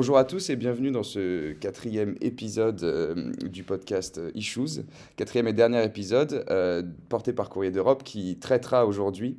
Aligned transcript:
bonjour 0.00 0.16
à 0.16 0.24
tous 0.24 0.48
et 0.48 0.56
bienvenue 0.56 0.90
dans 0.90 1.02
ce 1.02 1.52
quatrième 1.52 2.14
épisode 2.22 2.82
euh, 2.84 3.32
du 3.44 3.64
podcast 3.64 4.18
Issues, 4.34 4.80
quatrième 5.16 5.46
et 5.46 5.52
dernier 5.52 5.84
épisode 5.84 6.46
euh, 6.48 6.82
porté 7.10 7.34
par 7.34 7.50
Courrier 7.50 7.70
d'Europe 7.70 8.02
qui 8.02 8.38
traitera 8.38 8.86
aujourd'hui 8.86 9.36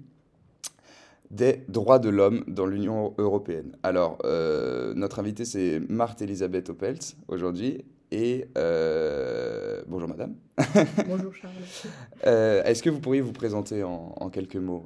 des 1.31 1.63
droits 1.67 1.97
de 1.97 2.09
l'homme 2.09 2.43
dans 2.45 2.67
l'Union 2.67 3.15
européenne. 3.17 3.75
Alors, 3.81 4.19
euh, 4.23 4.93
notre 4.93 5.17
invité 5.17 5.45
c'est 5.45 5.81
Marthe 5.89 6.21
Elisabeth 6.21 6.69
Opeltz 6.69 7.17
aujourd'hui 7.27 7.83
et 8.11 8.45
bonjour 9.87 10.09
madame. 10.09 10.35
Bonjour 11.07 11.33
Charles. 11.33 11.53
Est-ce 12.67 12.83
que 12.83 12.91
vous 12.91 12.99
pourriez 12.99 13.21
vous 13.21 13.31
présenter 13.31 13.81
en, 13.81 14.13
en, 14.15 14.29
quelques 14.29 14.57
mots? 14.57 14.85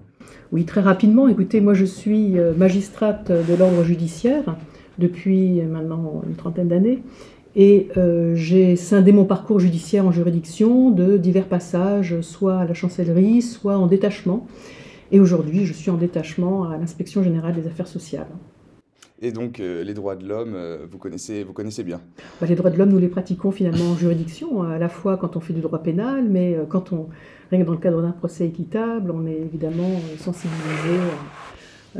Oui, 0.54 0.64
très 0.64 0.80
rapidement. 0.80 1.28
Écoutez, 1.28 1.60
moi 1.60 1.74
je 1.74 1.84
suis 1.84 2.36
magistrate 2.56 3.30
de 3.30 3.56
l'ordre 3.56 3.84
judiciaire 3.84 4.56
depuis 5.00 5.62
maintenant 5.62 6.22
une 6.28 6.36
trentaine 6.36 6.68
d'années. 6.68 7.02
Et 7.56 7.88
euh, 7.96 8.36
j'ai 8.36 8.76
scindé 8.76 9.14
mon 9.14 9.24
parcours 9.24 9.60
judiciaire 9.60 10.06
en 10.06 10.12
juridiction 10.12 10.92
de 10.92 11.16
divers 11.16 11.48
passages, 11.48 12.20
soit 12.22 12.60
à 12.60 12.66
la 12.66 12.74
chancellerie, 12.74 13.42
soit 13.42 13.78
en 13.78 13.88
détachement. 13.88 14.46
Et 15.12 15.20
aujourd'hui, 15.22 15.66
je 15.66 15.72
suis 15.72 15.90
en 15.90 15.96
détachement 15.96 16.70
à 16.70 16.78
l'inspection 16.78 17.24
générale 17.24 17.56
des 17.56 17.66
affaires 17.66 17.88
sociales. 17.88 18.28
Et 19.22 19.32
donc, 19.32 19.62
euh, 19.62 19.86
les 19.86 19.94
droits 19.94 20.18
de 20.18 20.28
l'homme, 20.28 20.54
euh, 20.56 20.86
vous, 20.92 20.98
connaissez, 20.98 21.46
vous 21.46 21.54
connaissez 21.54 21.84
bien 21.84 22.02
bah, 22.42 22.48
Les 22.48 22.56
droits 22.56 22.70
de 22.70 22.78
l'homme, 22.78 22.90
nous 22.90 23.00
les 23.00 23.08
pratiquons 23.08 23.52
finalement 23.52 23.92
en 23.92 23.96
juridiction, 23.96 24.64
à 24.64 24.78
la 24.78 24.90
fois 24.90 25.16
quand 25.16 25.38
on 25.38 25.40
fait 25.40 25.54
du 25.54 25.62
droit 25.62 25.82
pénal, 25.82 26.26
mais 26.30 26.58
quand 26.68 26.92
on, 26.92 27.08
rien 27.52 27.62
que 27.62 27.66
dans 27.66 27.72
le 27.72 27.78
cadre 27.78 28.02
d'un 28.02 28.12
procès 28.12 28.46
équitable, 28.46 29.12
on 29.12 29.26
est 29.26 29.40
évidemment 29.40 29.90
sensibilisé 30.18 31.00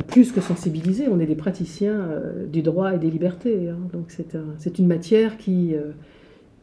plus 0.04 0.32
que 0.32 0.42
sensibilisés, 0.42 1.08
on 1.08 1.20
est 1.20 1.26
des 1.26 1.36
praticiens 1.36 2.00
euh, 2.00 2.46
du 2.46 2.62
droit 2.62 2.94
et 2.94 3.00
des 3.00 3.10
libertés. 3.10 3.70
Hein. 3.70 3.78
Donc 3.94 4.16
c'est 4.58 4.80
une 4.80 4.88
matière 4.88 5.38
qui, 5.38 5.74
euh, 5.76 5.92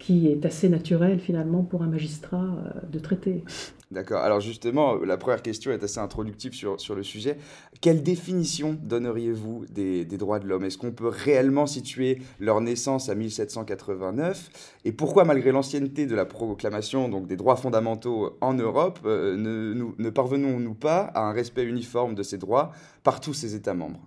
qui 0.02 0.26
est 0.26 0.44
assez 0.44 0.68
naturelle 0.68 1.20
finalement 1.20 1.62
pour 1.62 1.82
un 1.82 1.86
magistrat 1.86 2.42
euh, 2.42 2.80
de 2.90 2.98
traiter. 2.98 3.44
D'accord. 3.92 4.22
Alors 4.22 4.40
justement, 4.40 4.96
la 4.96 5.16
première 5.16 5.42
question 5.42 5.70
est 5.70 5.84
assez 5.84 6.00
introductive 6.00 6.54
sur, 6.54 6.80
sur 6.80 6.96
le 6.96 7.04
sujet. 7.04 7.36
Quelle 7.80 8.02
définition 8.02 8.76
donneriez-vous 8.82 9.66
des, 9.70 10.04
des, 10.04 10.16
droits 10.16 10.40
de 10.40 10.48
l'homme? 10.48 10.64
Est-ce 10.64 10.78
qu'on 10.78 10.90
peut 10.90 11.08
réellement 11.08 11.66
situer 11.66 12.18
leur 12.40 12.60
naissance 12.60 13.10
à 13.10 13.14
1789 13.14 14.50
Et 14.84 14.92
pourquoi, 14.92 15.24
malgré 15.24 15.52
l'ancienneté 15.52 16.06
de 16.06 16.16
la 16.16 16.24
proclamation 16.24 17.08
donc, 17.08 17.28
des 17.28 17.36
droits 17.36 17.56
fondamentaux 17.56 18.36
en 18.40 18.54
Europe, 18.54 18.98
euh, 19.04 19.36
ne, 19.36 19.92
ne 19.96 20.10
parvenons-nous 20.10 20.74
pas 20.74 21.02
à 21.14 21.28
un 21.28 21.32
respect 21.32 21.64
uniforme 21.64 22.16
de 22.16 22.24
ces 22.24 22.38
droits 22.38 22.72
par 23.04 23.20
tous 23.20 23.34
ces 23.34 23.54
États 23.54 23.74
membres? 23.74 24.00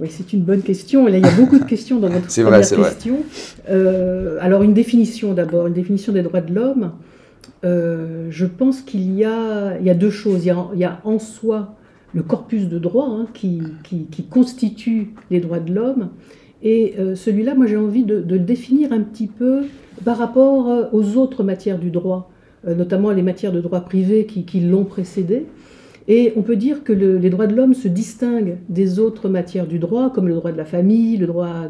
Oui, 0.00 0.08
c'est 0.10 0.32
une 0.32 0.42
bonne 0.42 0.62
question. 0.62 1.08
Et 1.08 1.12
là, 1.12 1.18
il 1.18 1.24
y 1.24 1.28
a 1.28 1.34
beaucoup 1.34 1.58
de 1.58 1.64
questions 1.68 1.98
dans 1.98 2.08
votre 2.08 2.28
première 2.28 2.50
vrai, 2.50 2.60
question. 2.60 3.16
Euh, 3.68 4.38
alors, 4.40 4.62
une 4.62 4.74
définition 4.74 5.34
d'abord, 5.34 5.66
une 5.66 5.74
définition 5.74 6.12
des 6.12 6.22
droits 6.22 6.40
de 6.40 6.54
l'homme. 6.54 6.92
Euh, 7.64 8.28
je 8.30 8.46
pense 8.46 8.80
qu'il 8.82 9.12
y 9.16 9.24
a, 9.24 9.76
il 9.78 9.86
y 9.86 9.90
a 9.90 9.94
deux 9.94 10.10
choses. 10.10 10.44
Il 10.44 10.48
y 10.48 10.50
a, 10.50 10.68
il 10.74 10.78
y 10.78 10.84
a 10.84 11.00
en 11.04 11.18
soi 11.18 11.74
le 12.14 12.22
corpus 12.22 12.68
de 12.68 12.78
droits 12.78 13.08
hein, 13.08 13.26
qui, 13.34 13.62
qui, 13.82 14.06
qui, 14.06 14.24
constitue 14.24 15.14
les 15.30 15.40
droits 15.40 15.58
de 15.58 15.74
l'homme. 15.74 16.10
Et 16.62 16.94
euh, 16.98 17.16
celui-là, 17.16 17.54
moi, 17.54 17.66
j'ai 17.66 17.76
envie 17.76 18.04
de, 18.04 18.20
de, 18.20 18.34
le 18.34 18.40
définir 18.40 18.92
un 18.92 19.00
petit 19.00 19.26
peu 19.26 19.62
par 20.04 20.16
rapport 20.16 20.88
aux 20.92 21.16
autres 21.16 21.42
matières 21.42 21.78
du 21.78 21.90
droit, 21.90 22.30
notamment 22.64 23.10
les 23.10 23.22
matières 23.22 23.52
de 23.52 23.60
droit 23.60 23.80
privé 23.80 24.26
qui, 24.26 24.44
qui 24.44 24.60
l'ont 24.60 24.84
précédé. 24.84 25.46
Et 26.08 26.32
on 26.36 26.42
peut 26.42 26.56
dire 26.56 26.84
que 26.84 26.92
le, 26.94 27.18
les 27.18 27.28
droits 27.28 27.46
de 27.46 27.54
l'homme 27.54 27.74
se 27.74 27.86
distinguent 27.86 28.56
des 28.70 28.98
autres 28.98 29.28
matières 29.28 29.66
du 29.66 29.78
droit, 29.78 30.10
comme 30.10 30.26
le 30.26 30.34
droit 30.34 30.50
de 30.50 30.56
la 30.56 30.64
famille, 30.64 31.18
le 31.18 31.26
droit, 31.26 31.66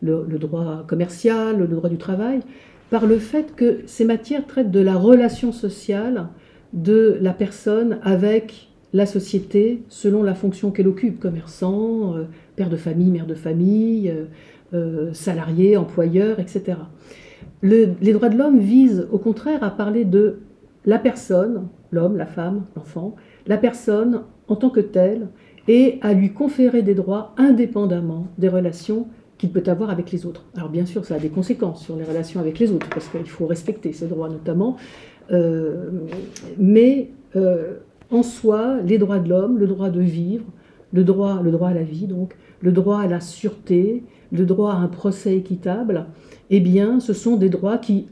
le, 0.00 0.24
droit 0.38 0.84
commercial, 0.88 1.58
le 1.58 1.66
droit 1.66 1.90
du 1.90 1.98
travail, 1.98 2.40
par 2.88 3.06
le 3.06 3.18
fait 3.18 3.54
que 3.54 3.80
ces 3.84 4.06
matières 4.06 4.46
traitent 4.46 4.70
de 4.70 4.80
la 4.80 4.96
relation 4.96 5.52
sociale 5.52 6.28
de 6.72 7.18
la 7.20 7.34
personne 7.34 7.98
avec 8.02 8.70
la 8.94 9.04
société 9.04 9.82
selon 9.88 10.22
la 10.22 10.34
fonction 10.34 10.70
qu'elle 10.70 10.88
occupe, 10.88 11.20
commerçant, 11.20 12.16
euh, 12.16 12.24
père 12.54 12.70
de 12.70 12.76
famille, 12.76 13.10
mère 13.10 13.26
de 13.26 13.34
famille, 13.34 14.08
euh, 14.08 14.24
euh, 14.72 15.12
salarié, 15.12 15.76
employeur, 15.76 16.40
etc. 16.40 16.78
Le, 17.60 17.90
les 18.00 18.12
droits 18.14 18.30
de 18.30 18.38
l'homme 18.38 18.58
visent 18.58 19.06
au 19.12 19.18
contraire 19.18 19.62
à 19.62 19.70
parler 19.70 20.04
de 20.04 20.38
la 20.86 20.98
personne, 20.98 21.68
l'homme, 21.90 22.16
la 22.16 22.26
femme, 22.26 22.64
l'enfant, 22.74 23.16
la 23.46 23.56
personne 23.56 24.22
en 24.48 24.56
tant 24.56 24.70
que 24.70 24.80
telle 24.80 25.28
et 25.68 25.98
à 26.02 26.12
lui 26.12 26.32
conférer 26.32 26.82
des 26.82 26.94
droits 26.94 27.34
indépendamment 27.36 28.28
des 28.38 28.48
relations 28.48 29.06
qu'il 29.38 29.50
peut 29.50 29.62
avoir 29.66 29.90
avec 29.90 30.12
les 30.12 30.24
autres. 30.24 30.44
Alors 30.56 30.70
bien 30.70 30.86
sûr, 30.86 31.04
ça 31.04 31.16
a 31.16 31.18
des 31.18 31.28
conséquences 31.28 31.84
sur 31.84 31.96
les 31.96 32.04
relations 32.04 32.40
avec 32.40 32.58
les 32.58 32.72
autres, 32.72 32.88
parce 32.88 33.08
qu'il 33.08 33.28
faut 33.28 33.46
respecter 33.46 33.92
ces 33.92 34.06
droits 34.06 34.28
notamment, 34.28 34.76
euh, 35.30 35.90
mais 36.58 37.10
euh, 37.34 37.74
en 38.10 38.22
soi, 38.22 38.76
les 38.86 38.98
droits 38.98 39.18
de 39.18 39.28
l'homme, 39.28 39.58
le 39.58 39.66
droit 39.66 39.90
de 39.90 40.00
vivre, 40.00 40.44
le 40.92 41.04
droit, 41.04 41.42
le 41.42 41.50
droit 41.50 41.68
à 41.68 41.74
la 41.74 41.82
vie, 41.82 42.06
donc 42.06 42.36
le 42.60 42.72
droit 42.72 43.00
à 43.00 43.06
la 43.06 43.20
sûreté, 43.20 44.04
le 44.32 44.46
droit 44.46 44.72
à 44.72 44.76
un 44.76 44.88
procès 44.88 45.36
équitable, 45.36 46.06
eh 46.50 46.60
bien, 46.60 47.00
ce 47.00 47.12
sont 47.12 47.36
des 47.36 47.50
droits 47.50 47.78
qui 47.78 48.06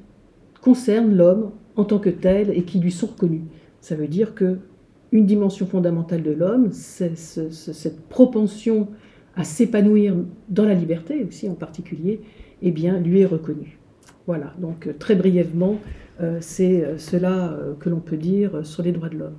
concernent 0.60 1.14
l'homme 1.14 1.50
en 1.76 1.84
tant 1.84 1.98
que 1.98 2.10
tel 2.10 2.50
et 2.50 2.64
qui 2.64 2.78
lui 2.78 2.90
sont 2.90 3.06
reconnus. 3.06 3.42
Ça 3.80 3.94
veut 3.94 4.08
dire 4.08 4.34
que 4.34 4.58
une 5.12 5.26
dimension 5.26 5.66
fondamentale 5.66 6.22
de 6.22 6.32
l'homme, 6.32 6.70
cette 6.72 8.00
propension 8.08 8.88
à 9.36 9.44
s'épanouir 9.44 10.14
dans 10.48 10.64
la 10.64 10.74
liberté 10.74 11.24
aussi 11.28 11.48
en 11.48 11.54
particulier, 11.54 12.20
eh 12.62 12.70
bien, 12.70 12.98
lui 12.98 13.20
est 13.20 13.26
reconnue. 13.26 13.78
Voilà, 14.26 14.54
donc 14.58 14.86
euh, 14.86 14.92
très 14.98 15.14
brièvement, 15.14 15.76
euh, 16.20 16.38
c'est 16.40 16.82
euh, 16.82 16.98
cela 16.98 17.58
que 17.78 17.90
l'on 17.90 18.00
peut 18.00 18.16
dire 18.16 18.64
sur 18.64 18.82
les 18.82 18.92
droits 18.92 19.08
de 19.08 19.18
l'homme. 19.18 19.36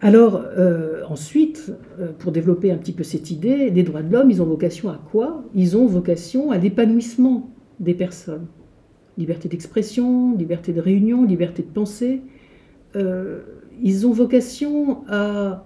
Alors, 0.00 0.44
ensuite, 1.08 1.72
pour 2.18 2.30
développer 2.30 2.70
un 2.70 2.76
petit 2.76 2.92
peu 2.92 3.04
cette 3.04 3.30
idée, 3.30 3.70
les 3.70 3.82
droits 3.82 4.02
de 4.02 4.12
l'homme, 4.12 4.30
ils 4.30 4.42
ont 4.42 4.44
vocation 4.44 4.90
à 4.90 5.00
quoi? 5.10 5.42
Ils 5.54 5.78
ont 5.78 5.86
vocation 5.86 6.50
à 6.50 6.58
l'épanouissement 6.58 7.50
des 7.80 7.94
personnes. 7.94 8.46
Liberté 9.16 9.48
d'expression, 9.48 10.36
liberté 10.36 10.74
de 10.74 10.80
réunion, 10.82 11.24
liberté 11.24 11.62
de 11.62 11.68
pensée. 11.68 12.20
Ils 13.82 14.06
ont 14.06 14.12
vocation 14.12 15.04
à 15.08 15.64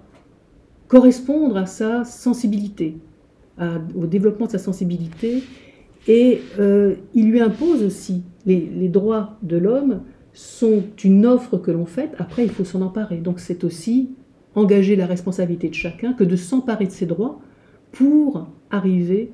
correspondre 0.88 1.56
à 1.56 1.66
sa 1.66 2.04
sensibilité, 2.04 2.96
au 3.94 4.06
développement 4.06 4.46
de 4.46 4.52
sa 4.52 4.58
sensibilité, 4.58 5.42
et 6.08 6.40
euh, 6.58 6.94
il 7.14 7.30
lui 7.30 7.40
impose 7.40 7.82
aussi, 7.82 8.22
les, 8.46 8.88
droits 8.88 9.36
de 9.42 9.58
l'homme 9.58 10.00
sont 10.32 10.82
une 11.04 11.26
offre 11.26 11.58
que 11.58 11.70
l'on 11.70 11.84
fait, 11.84 12.10
après 12.18 12.44
il 12.44 12.50
faut 12.50 12.64
s'en 12.64 12.80
emparer. 12.80 13.18
Donc 13.18 13.40
c'est 13.40 13.62
aussi 13.62 14.10
engager 14.54 14.96
la 14.96 15.06
responsabilité 15.06 15.68
de 15.68 15.74
chacun 15.74 16.14
que 16.14 16.24
de 16.24 16.34
s'emparer 16.34 16.86
de 16.86 16.92
ses 16.92 17.04
droits 17.04 17.40
pour 17.92 18.48
arriver 18.70 19.32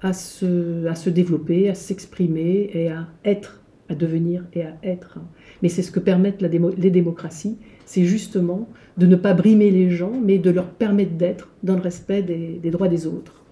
à 0.00 0.12
se, 0.12 1.08
développer, 1.08 1.68
à 1.68 1.74
s'exprimer 1.74 2.70
et 2.72 2.90
à 2.90 3.08
être, 3.24 3.60
à 3.88 3.96
devenir 3.96 4.44
et 4.52 4.62
à 4.62 4.76
être. 4.84 5.18
Mais 5.62 5.68
c'est 5.68 5.82
ce 5.82 5.90
que 5.90 6.00
permettent 6.00 6.40
les 6.42 6.90
démocraties, 6.90 7.58
c'est 7.92 8.04
justement 8.04 8.70
de 8.96 9.04
ne 9.04 9.16
pas 9.16 9.34
brimer 9.34 9.70
les 9.70 9.90
gens, 9.90 10.12
mais 10.18 10.38
de 10.38 10.48
leur 10.48 10.70
permettre 10.70 11.12
d'être 11.12 11.50
dans 11.62 11.74
le 11.74 11.82
respect 11.82 12.22
des, 12.22 12.58
des 12.62 12.70
droits 12.70 12.88
des 12.88 13.06
autres. 13.06 13.42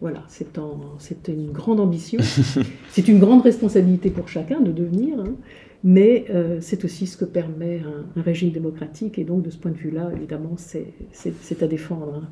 Voilà, 0.00 0.24
c'est 0.28 0.48
une 1.28 1.52
grande 1.52 1.78
ambition, 1.78 2.18
c'est 2.90 3.06
une 3.06 3.20
grande 3.20 3.42
responsabilité 3.42 4.10
pour 4.10 4.28
chacun 4.28 4.60
de 4.60 4.72
devenir, 4.72 5.20
hein, 5.20 5.34
mais 5.84 6.24
euh, 6.30 6.58
c'est 6.60 6.84
aussi 6.84 7.06
ce 7.06 7.16
que 7.16 7.24
permet 7.24 7.82
un, 7.86 8.20
un, 8.20 8.22
régime 8.22 8.50
démocratique, 8.50 9.16
et 9.16 9.22
donc 9.22 9.42
de 9.42 9.50
ce 9.50 9.58
point 9.58 9.70
de 9.70 9.76
vue-là, 9.76 10.10
évidemment, 10.16 10.56
c'est 10.56 11.62
à 11.62 11.66
défendre. 11.68 12.24
Hein. 12.24 12.28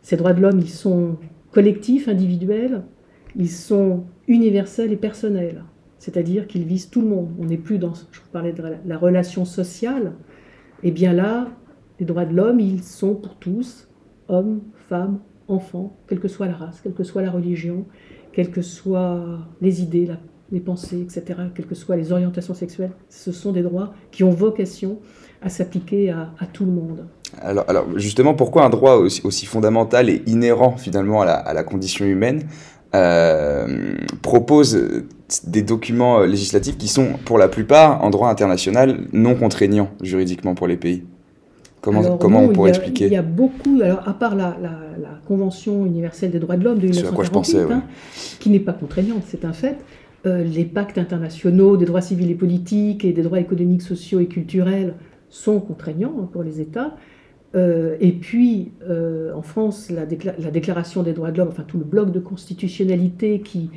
Ces 0.00 0.16
droits 0.16 0.32
de 0.32 0.40
l'homme, 0.40 0.60
ils 0.60 0.70
sont 0.70 1.18
collectifs, 1.52 2.08
individuels, 2.08 2.84
ils 3.36 3.50
sont 3.50 4.04
universels 4.28 4.92
et 4.92 4.96
personnels, 4.96 5.62
c'est-à-dire 5.98 6.46
qu'ils 6.46 6.64
visent 6.64 6.88
tout 6.88 7.02
le 7.02 7.08
monde. 7.08 7.28
On 7.38 7.44
n'est 7.44 7.58
plus 7.58 7.76
dans, 7.76 7.92
je 7.92 8.20
vous 8.20 8.30
parlais 8.32 8.54
de 8.54 8.62
la 8.86 8.96
relation 8.96 9.44
sociale, 9.44 10.14
eh 10.82 10.90
bien 10.90 11.12
là, 11.12 11.48
les 11.98 12.06
droits 12.06 12.24
de 12.24 12.34
l'homme, 12.34 12.60
ils 12.60 12.82
sont 12.82 13.14
pour 13.14 13.36
tous, 13.36 13.88
hommes, 14.28 14.60
femmes, 14.88 15.20
enfants, 15.48 15.96
quelle 16.08 16.20
que 16.20 16.28
soit 16.28 16.46
la 16.46 16.54
race, 16.54 16.80
quelle 16.82 16.94
que 16.94 17.04
soit 17.04 17.22
la 17.22 17.30
religion, 17.30 17.84
quelles 18.32 18.50
que 18.50 18.62
soient 18.62 19.40
les 19.60 19.82
idées, 19.82 20.08
les 20.52 20.60
pensées, 20.60 21.00
etc., 21.00 21.40
quelles 21.54 21.66
que 21.66 21.74
soient 21.74 21.96
les 21.96 22.12
orientations 22.12 22.54
sexuelles, 22.54 22.92
ce 23.08 23.32
sont 23.32 23.52
des 23.52 23.62
droits 23.62 23.92
qui 24.10 24.24
ont 24.24 24.30
vocation 24.30 24.98
à 25.42 25.48
s'appliquer 25.48 26.10
à, 26.10 26.46
tout 26.52 26.64
le 26.64 26.72
monde. 26.72 27.06
Alors, 27.40 27.86
justement, 27.96 28.34
pourquoi 28.34 28.64
un 28.64 28.70
droit 28.70 28.96
aussi, 28.96 29.46
fondamental 29.46 30.10
et 30.10 30.22
inhérent 30.26 30.76
finalement 30.76 31.22
à 31.22 31.52
la 31.54 31.62
condition 31.62 32.04
humaine? 32.04 32.44
Euh, 32.94 33.94
propose 34.22 35.04
des 35.46 35.62
documents 35.62 36.20
législatifs 36.20 36.76
qui 36.76 36.88
sont 36.88 37.10
pour 37.24 37.38
la 37.38 37.48
plupart 37.48 38.02
en 38.02 38.10
droit 38.10 38.28
international 38.28 39.06
non 39.12 39.34
contraignants 39.34 39.90
juridiquement 40.02 40.54
pour 40.54 40.66
les 40.66 40.76
pays 40.76 41.04
Comment, 41.80 42.18
comment 42.18 42.42
on 42.42 42.48
pourrait 42.48 42.70
expliquer 42.70 43.06
Il 43.06 43.12
y 43.12 43.16
a 43.16 43.22
beaucoup, 43.22 43.80
alors 43.82 44.06
à 44.06 44.12
part 44.12 44.34
la, 44.34 44.56
la, 44.60 44.70
Convention 45.26 45.86
universelle 45.86 46.32
des 46.32 46.40
droits 46.40 46.56
de 46.56 46.64
l'homme 46.64 46.80
de 46.80 46.88
1948, 46.88 47.58
hein, 47.70 47.84
qui 48.40 48.50
n'est 48.50 48.58
pas 48.58 48.72
contraignante, 48.72 49.22
c'est 49.28 49.44
un 49.44 49.52
fait, 49.52 49.78
euh, 50.26 50.42
les 50.42 50.64
pactes 50.64 50.98
internationaux 50.98 51.76
des 51.76 51.84
droits 51.84 52.00
civils 52.00 52.30
et 52.32 52.34
politiques 52.34 53.04
et 53.04 53.12
des 53.12 53.22
droits 53.22 53.38
économiques, 53.38 53.82
sociaux 53.82 54.18
et 54.18 54.26
culturels 54.26 54.94
sont 55.28 55.60
contraignants 55.60 56.14
hein, 56.20 56.28
pour 56.32 56.42
les 56.42 56.60
États. 56.60 56.96
Euh, 57.54 57.96
et 58.00 58.12
puis, 58.12 58.72
euh, 58.88 59.32
en 59.34 59.42
France, 59.42 59.90
la, 59.90 60.02
la, 60.02 60.50
Déclaration 60.50 61.02
des 61.02 61.12
droits 61.12 61.30
de 61.30 61.38
l'homme, 61.38 61.48
enfin 61.48 61.64
tout 61.66 61.78
le 61.78 61.84
bloc 61.84 62.12
de 62.12 62.20
constitutionnalité 62.20 63.40
qui, 63.40 63.70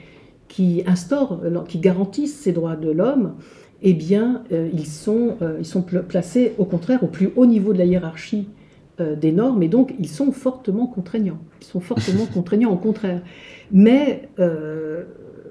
qui 0.48 0.84
instaure, 0.86 1.42
qui 1.68 1.80
garantissent 1.80 2.40
ces 2.40 2.52
droits 2.52 2.76
de 2.76 2.92
l'homme, 2.92 3.34
eh 3.82 3.94
bien, 3.94 4.44
euh, 4.52 4.70
ils, 4.74 4.86
sont, 4.86 5.38
ils 5.60 5.66
sont 5.66 5.82
placés 5.82 6.54
au 6.58 6.66
contraire 6.66 7.04
au 7.04 7.08
plus 7.08 7.32
haut 7.36 7.46
niveau 7.46 7.74
de 7.74 7.80
la 7.80 7.86
hiérarchie 7.86 8.48
des 9.00 9.32
normes, 9.32 9.64
et 9.64 9.68
donc 9.68 9.96
ils 9.98 10.08
sont 10.08 10.32
fortement 10.32 10.86
contraignants. 10.86 11.40
Ils 11.62 11.66
sont 11.66 11.80
fortement 11.80 12.26
contraignants, 12.34 12.72
au 12.72 12.78
contraire. 12.78 13.24
Mais 13.72 14.30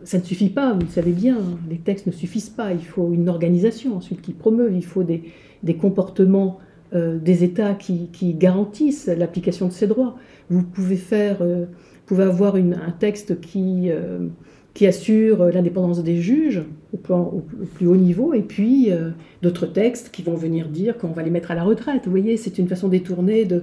ça 0.05 0.19
ne 0.19 0.23
suffit 0.23 0.49
pas, 0.49 0.73
vous 0.75 0.83
le 0.83 0.87
savez 0.87 1.11
bien, 1.11 1.39
les 1.69 1.79
textes 1.79 2.07
ne 2.07 2.13
suffisent 2.13 2.51
pas. 2.51 2.73
Il 2.73 2.85
faut 2.85 3.13
une 3.13 3.29
organisation 3.29 3.97
ensuite 3.97 4.23
qui 4.23 4.33
promeut, 4.33 4.71
il 4.73 4.85
faut 4.85 5.03
des, 5.03 5.25
des 5.65 5.75
comportements 5.75 6.61
euh, 6.95 7.19
des 7.19 7.43
États 7.43 7.73
qui, 7.73 8.35
garantissent 8.35 9.07
l'application 9.07 9.69
de 9.69 9.73
ces 9.73 9.87
droits. 9.87 10.15
Vous 10.51 10.63
pouvez 10.63 10.97
faire, 10.97 11.39
euh, 11.41 11.65
pouvez 12.05 12.25
avoir 12.25 12.57
un 12.57 12.91
texte 12.99 13.41
qui, 13.41 13.89
euh, 13.89 14.29
qui 14.75 14.87
assure 14.87 15.45
l'indépendance 15.45 16.03
des 16.03 16.17
juges 16.17 16.63
au, 16.93 17.43
plus 17.75 17.87
haut 17.87 17.97
niveau, 17.97 18.35
et 18.35 18.43
puis 18.43 18.91
d'autres 19.41 19.65
textes 19.65 20.11
qui 20.11 20.23
vont 20.23 20.35
venir 20.35 20.69
dire 20.69 20.99
qu'on 20.99 21.09
va 21.09 21.23
les 21.23 21.31
mettre 21.31 21.51
à 21.51 21.55
la 21.55 21.63
retraite. 21.63 22.03
Vous 22.05 22.11
voyez, 22.11 22.37
c'est 22.37 22.59
une 22.59 22.69
façon 22.69 22.89
détournée 22.89 23.47
de, 23.47 23.63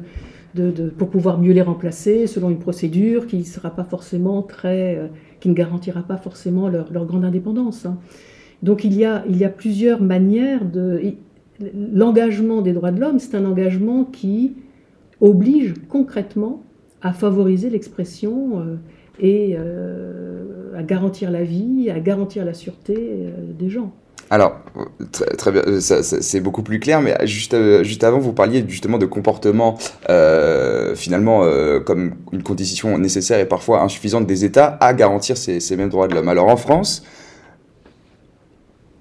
pour 0.98 1.10
pouvoir 1.10 1.40
mieux 1.40 1.54
les 1.54 1.62
remplacer 1.62 2.26
selon 2.26 2.50
une 2.50 2.60
procédure 2.60 3.28
qui 3.28 3.44
sera 3.44 3.70
pas 3.70 3.84
forcément 3.84 4.42
très, 4.42 5.00
qui 5.40 5.50
ne 5.50 5.54
garantira 5.54 6.02
pas 6.02 6.18
forcément 6.18 6.68
leur, 6.68 7.06
grande 7.06 7.26
indépendance. 7.26 7.86
Hein. 7.86 8.00
Donc 8.64 8.84
il 8.84 8.94
y 8.96 9.06
a 9.06 9.50
plusieurs 9.50 10.02
manières 10.02 10.66
de 10.66 11.00
l'engagement 11.94 12.62
des 12.62 12.74
droits 12.74 12.92
de 12.92 13.00
l'homme, 13.00 13.20
c'est 13.20 13.36
un 13.36 13.46
engagement 13.46 14.04
qui 14.06 14.56
oblige 15.22 15.74
concrètement 15.90 16.64
à 17.02 17.14
favoriser 17.14 17.70
l'expression 17.70 18.60
euh, 18.60 18.76
et 19.20 19.56
euh, 19.58 20.78
à 20.78 20.84
garantir 20.84 21.32
la 21.32 21.44
vie, 21.44 21.90
à 21.94 22.00
garantir 22.00 22.46
la 22.46 22.54
sûreté 22.54 22.96
euh, 22.98 23.32
des 23.58 23.70
gens. 23.70 23.92
Alors, 24.32 24.60
très, 25.12 25.52
bien, 25.52 25.64
c'est 25.80 26.40
beaucoup 26.40 26.62
plus 26.62 26.80
clair, 26.80 27.02
mais 27.02 27.18
juste, 27.26 27.56
avant, 28.04 28.20
vous 28.20 28.32
parliez 28.32 28.64
justement 28.68 29.00
de 29.00 29.08
comportement 29.08 29.80
finalement 30.94 31.50
comme 31.84 32.14
une 32.32 32.44
condition 32.44 33.00
nécessaire 33.00 33.40
et 33.40 33.48
parfois 33.48 33.82
insuffisante 33.82 34.28
des 34.28 34.46
États 34.46 34.78
à 34.82 34.94
garantir 34.94 35.36
ces, 35.36 35.60
ces 35.60 35.76
mêmes 35.76 35.90
droits 35.90 36.08
de 36.08 36.14
l'homme. 36.14 36.30
Alors 36.30 36.48
en 36.48 36.58
France, 36.58 37.04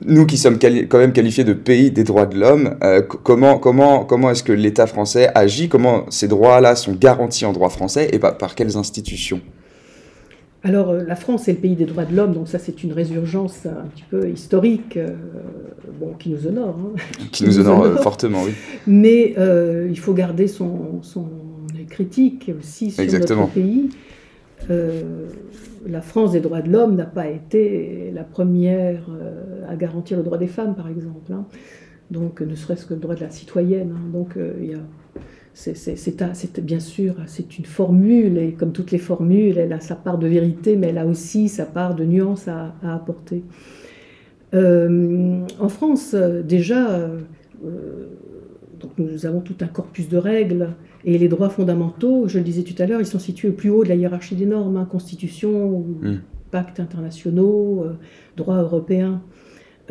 nous 0.04 0.26
qui 0.26 0.38
sommes 0.38 0.58
quand 0.58 0.98
même 0.98 1.12
qualifiés 1.12 1.44
de 1.44 1.52
pays 1.52 1.90
des 1.90 2.04
droits 2.04 2.26
de 2.26 2.38
l'homme, 2.38 2.76
euh, 2.82 3.02
comment, 3.02 3.58
comment, 3.58 4.04
comment 4.04 4.30
est-ce 4.30 4.42
que 4.42 4.52
l'État 4.52 4.86
français 4.86 5.30
agit? 5.34 5.68
Comment 5.68 6.04
ces 6.10 6.28
droits-là 6.28 6.76
sont 6.76 6.92
garantis 6.92 7.44
en 7.44 7.52
droit 7.52 7.68
français 7.68 8.08
et 8.12 8.18
par, 8.18 8.38
par 8.38 8.54
quelles 8.54 8.76
institutions? 8.76 9.40
Alors, 10.62 10.90
euh, 10.90 11.04
la 11.06 11.16
France 11.16 11.48
est 11.48 11.52
le 11.52 11.58
pays 11.58 11.76
des 11.76 11.84
droits 11.84 12.04
de 12.04 12.14
l'homme, 12.14 12.32
donc 12.32 12.48
ça 12.48 12.58
c'est 12.58 12.82
une 12.82 12.92
résurgence 12.92 13.66
un 13.66 13.86
petit 13.88 14.04
peu 14.08 14.28
historique, 14.28 14.96
euh, 14.96 15.10
bon, 16.00 16.14
qui 16.18 16.30
nous 16.30 16.46
honore. 16.46 16.76
Hein. 16.78 17.24
Qui, 17.32 17.44
nous, 17.44 17.58
honore, 17.58 18.00
fortement, 18.00 18.42
oui. 18.44 18.52
Mais 18.86 19.34
il 19.88 19.98
faut 19.98 20.14
garder 20.14 20.46
son, 20.46 21.02
son 21.02 21.26
critique 21.90 22.50
aussi 22.58 22.90
sur 22.90 23.04
notre 23.04 23.48
pays 23.48 23.90
la 25.86 26.00
France 26.00 26.32
des 26.32 26.40
droits 26.40 26.62
de 26.62 26.70
l'homme 26.70 26.96
n'a 26.96 27.06
pas 27.06 27.28
été 27.28 28.10
la 28.14 28.24
première 28.24 29.06
euh, 29.10 29.64
à 29.68 29.76
garantir 29.76 30.18
le 30.18 30.22
droit 30.22 30.38
des 30.38 30.46
femmes, 30.46 30.74
par 30.74 30.88
exemple. 30.88 31.32
Hein. 31.32 31.46
Donc, 32.10 32.40
ne 32.40 32.54
serait-ce 32.54 32.86
que 32.86 32.94
le 32.94 33.00
droit 33.00 33.14
de 33.14 33.20
la 33.20 33.30
citoyenne. 33.30 33.94
Hein. 33.96 34.10
Donc, 34.12 34.36
euh, 34.36 34.52
c'est, 35.54 36.60
bien 36.62 36.80
sûr, 36.80 37.14
c'est 37.26 37.58
une 37.58 37.64
formule, 37.64 38.38
et 38.38 38.52
comme 38.52 38.72
toutes 38.72 38.90
les 38.90 38.98
formules, 38.98 39.58
elle 39.58 39.72
a 39.72 39.80
sa 39.80 39.96
part 39.96 40.18
de 40.18 40.26
vérité, 40.26 40.76
mais 40.76 40.88
elle 40.88 40.98
a 40.98 41.06
aussi 41.06 41.48
sa 41.48 41.66
part 41.66 41.94
de 41.94 42.04
nuance 42.04 42.48
à, 42.48 42.74
apporter. 42.82 43.42
Euh, 44.54 45.40
en 45.58 45.68
France, 45.68 46.14
déjà, 46.14 47.08
donc 48.80 48.92
nous 48.98 49.26
avons 49.26 49.40
tout 49.40 49.56
un 49.60 49.66
corpus 49.66 50.08
de 50.08 50.16
règles 50.16 50.68
et 51.08 51.16
les 51.16 51.28
droits 51.28 51.48
fondamentaux, 51.48 52.28
je 52.28 52.36
le 52.36 52.44
disais 52.44 52.64
tout 52.64 52.80
à 52.82 52.86
l'heure, 52.86 53.00
ils 53.00 53.06
sont 53.06 53.18
situés 53.18 53.48
au 53.48 53.52
plus 53.52 53.70
haut 53.70 53.82
de 53.82 53.88
la 53.88 53.94
hiérarchie 53.94 54.34
des 54.34 54.44
normes, 54.44 54.76
hein, 54.76 54.84
constitution, 54.84 55.80
hmm. 55.80 56.18
pactes 56.50 56.80
internationaux, 56.80 57.82
euh, 57.82 57.94
droits 58.36 58.60
européens. 58.60 59.22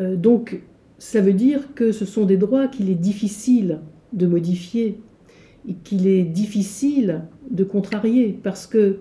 Euh, 0.00 0.14
donc 0.14 0.60
ça 0.98 1.20
veut 1.20 1.32
dire 1.32 1.74
que 1.74 1.90
ce 1.90 2.04
sont 2.04 2.24
des 2.24 2.36
droits 2.36 2.68
qu'il 2.68 2.88
est 2.88 2.94
difficile 2.94 3.80
de 4.12 4.28
modifier 4.28 5.00
et 5.68 5.74
qu'il 5.74 6.06
est 6.06 6.22
difficile 6.22 7.22
de 7.50 7.64
contrarier 7.64 8.38
parce 8.40 8.68
que 8.68 8.98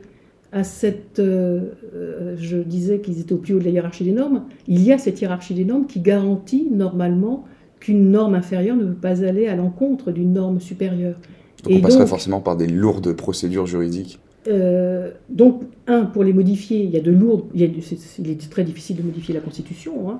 à 0.51 0.63
cette, 0.63 1.19
euh, 1.19 2.35
je 2.39 2.57
disais 2.57 2.99
qu'ils 2.99 3.19
étaient 3.19 3.33
au 3.33 3.37
plus 3.37 3.53
haut 3.53 3.59
de 3.59 3.65
la 3.65 3.69
hiérarchie 3.69 4.05
des 4.05 4.11
normes, 4.11 4.45
il 4.67 4.81
y 4.81 4.91
a 4.91 4.97
cette 4.97 5.21
hiérarchie 5.21 5.53
des 5.53 5.65
normes 5.65 5.85
qui 5.85 5.99
garantit 5.99 6.67
normalement 6.71 7.45
qu'une 7.79 8.09
norme 8.09 8.33
inférieure 8.33 8.75
ne 8.75 8.85
peut 8.85 8.93
pas 9.01 9.23
aller 9.23 9.45
à 9.45 9.55
l'encontre 9.55 10.11
d'une 10.11 10.33
norme 10.33 10.59
supérieure. 10.59 11.19
Donc 11.67 11.77
on 11.79 11.81
passerait 11.81 12.07
forcément 12.07 12.39
par 12.39 12.55
des 12.55 12.67
lourdes 12.67 13.13
procédures 13.13 13.65
juridiques 13.65 14.19
euh, 14.47 15.11
donc, 15.29 15.63
un, 15.87 16.05
pour 16.05 16.23
les 16.23 16.33
modifier, 16.33 16.83
il 16.83 16.89
y 16.89 16.97
a 16.97 17.01
de 17.01 17.11
lourdes. 17.11 17.45
Il, 17.53 17.63
est, 17.63 18.49
très 18.49 18.63
difficile 18.63 18.95
de 18.95 19.01
modifier 19.01 19.33
la 19.33 19.41
Constitution. 19.41 20.09
Hein. 20.09 20.19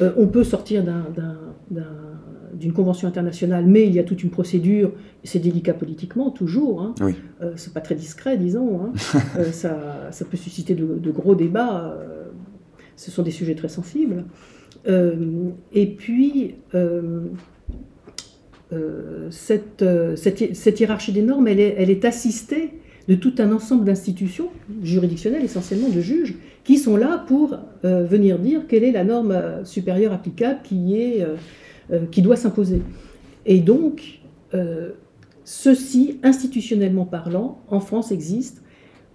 Euh, 0.00 0.12
on 0.16 0.26
peut 0.26 0.44
sortir 0.44 0.84
d'une 2.52 2.72
convention 2.72 3.08
internationale, 3.08 3.66
mais 3.66 3.86
il 3.86 3.94
y 3.94 3.98
a 3.98 4.04
toute 4.04 4.22
une 4.22 4.30
procédure. 4.30 4.92
C'est 5.24 5.40
délicat 5.40 5.74
politiquement, 5.74 6.30
toujours. 6.30 6.82
Hein. 6.82 6.94
Oui. 7.00 7.14
Euh, 7.42 7.52
c'est 7.56 7.72
pas 7.72 7.80
très 7.80 7.94
discret, 7.94 8.36
disons. 8.36 8.80
Hein. 8.80 8.92
ça, 9.52 10.08
ça, 10.10 10.24
peut 10.24 10.36
susciter 10.36 10.74
de, 10.74 10.84
de 10.84 11.10
gros 11.10 11.34
débats. 11.34 11.96
ce 12.96 13.10
sont 13.10 13.22
des 13.22 13.30
sujets 13.32 13.54
très 13.54 13.68
sensibles. 13.68 14.24
et 14.86 15.86
puis 15.96 16.54
euh, 18.74 19.30
euh, 19.82 20.16
cette, 20.16 20.54
cette, 20.54 20.80
hiérarchie 20.80 21.12
des 21.12 21.22
normes, 21.22 21.48
elle 21.48 21.60
est, 21.60 22.04
assistée 22.04 22.70
de 23.08 23.14
tout 23.14 23.34
un 23.38 23.52
ensemble 23.52 23.84
d'institutions 23.84 24.48
juridictionnelles, 24.82 25.44
essentiellement 25.44 25.88
de 25.88 26.00
juges, 26.00 26.34
qui 26.64 26.78
sont 26.78 26.96
là 26.96 27.24
pour 27.26 27.58
euh, 27.84 28.04
venir 28.04 28.38
dire 28.38 28.62
quelle 28.66 28.84
est 28.84 28.92
la 28.92 29.04
norme 29.04 29.64
supérieure 29.64 30.12
applicable 30.12 30.60
qui, 30.62 32.22
doit 32.22 32.36
s'imposer. 32.36 32.80
Et 33.44 33.60
donc, 33.60 34.20
ceci, 35.44 36.18
institutionnellement 36.22 37.04
parlant, 37.04 37.60
en 37.68 37.80
France 37.80 38.10
existe. 38.10 38.62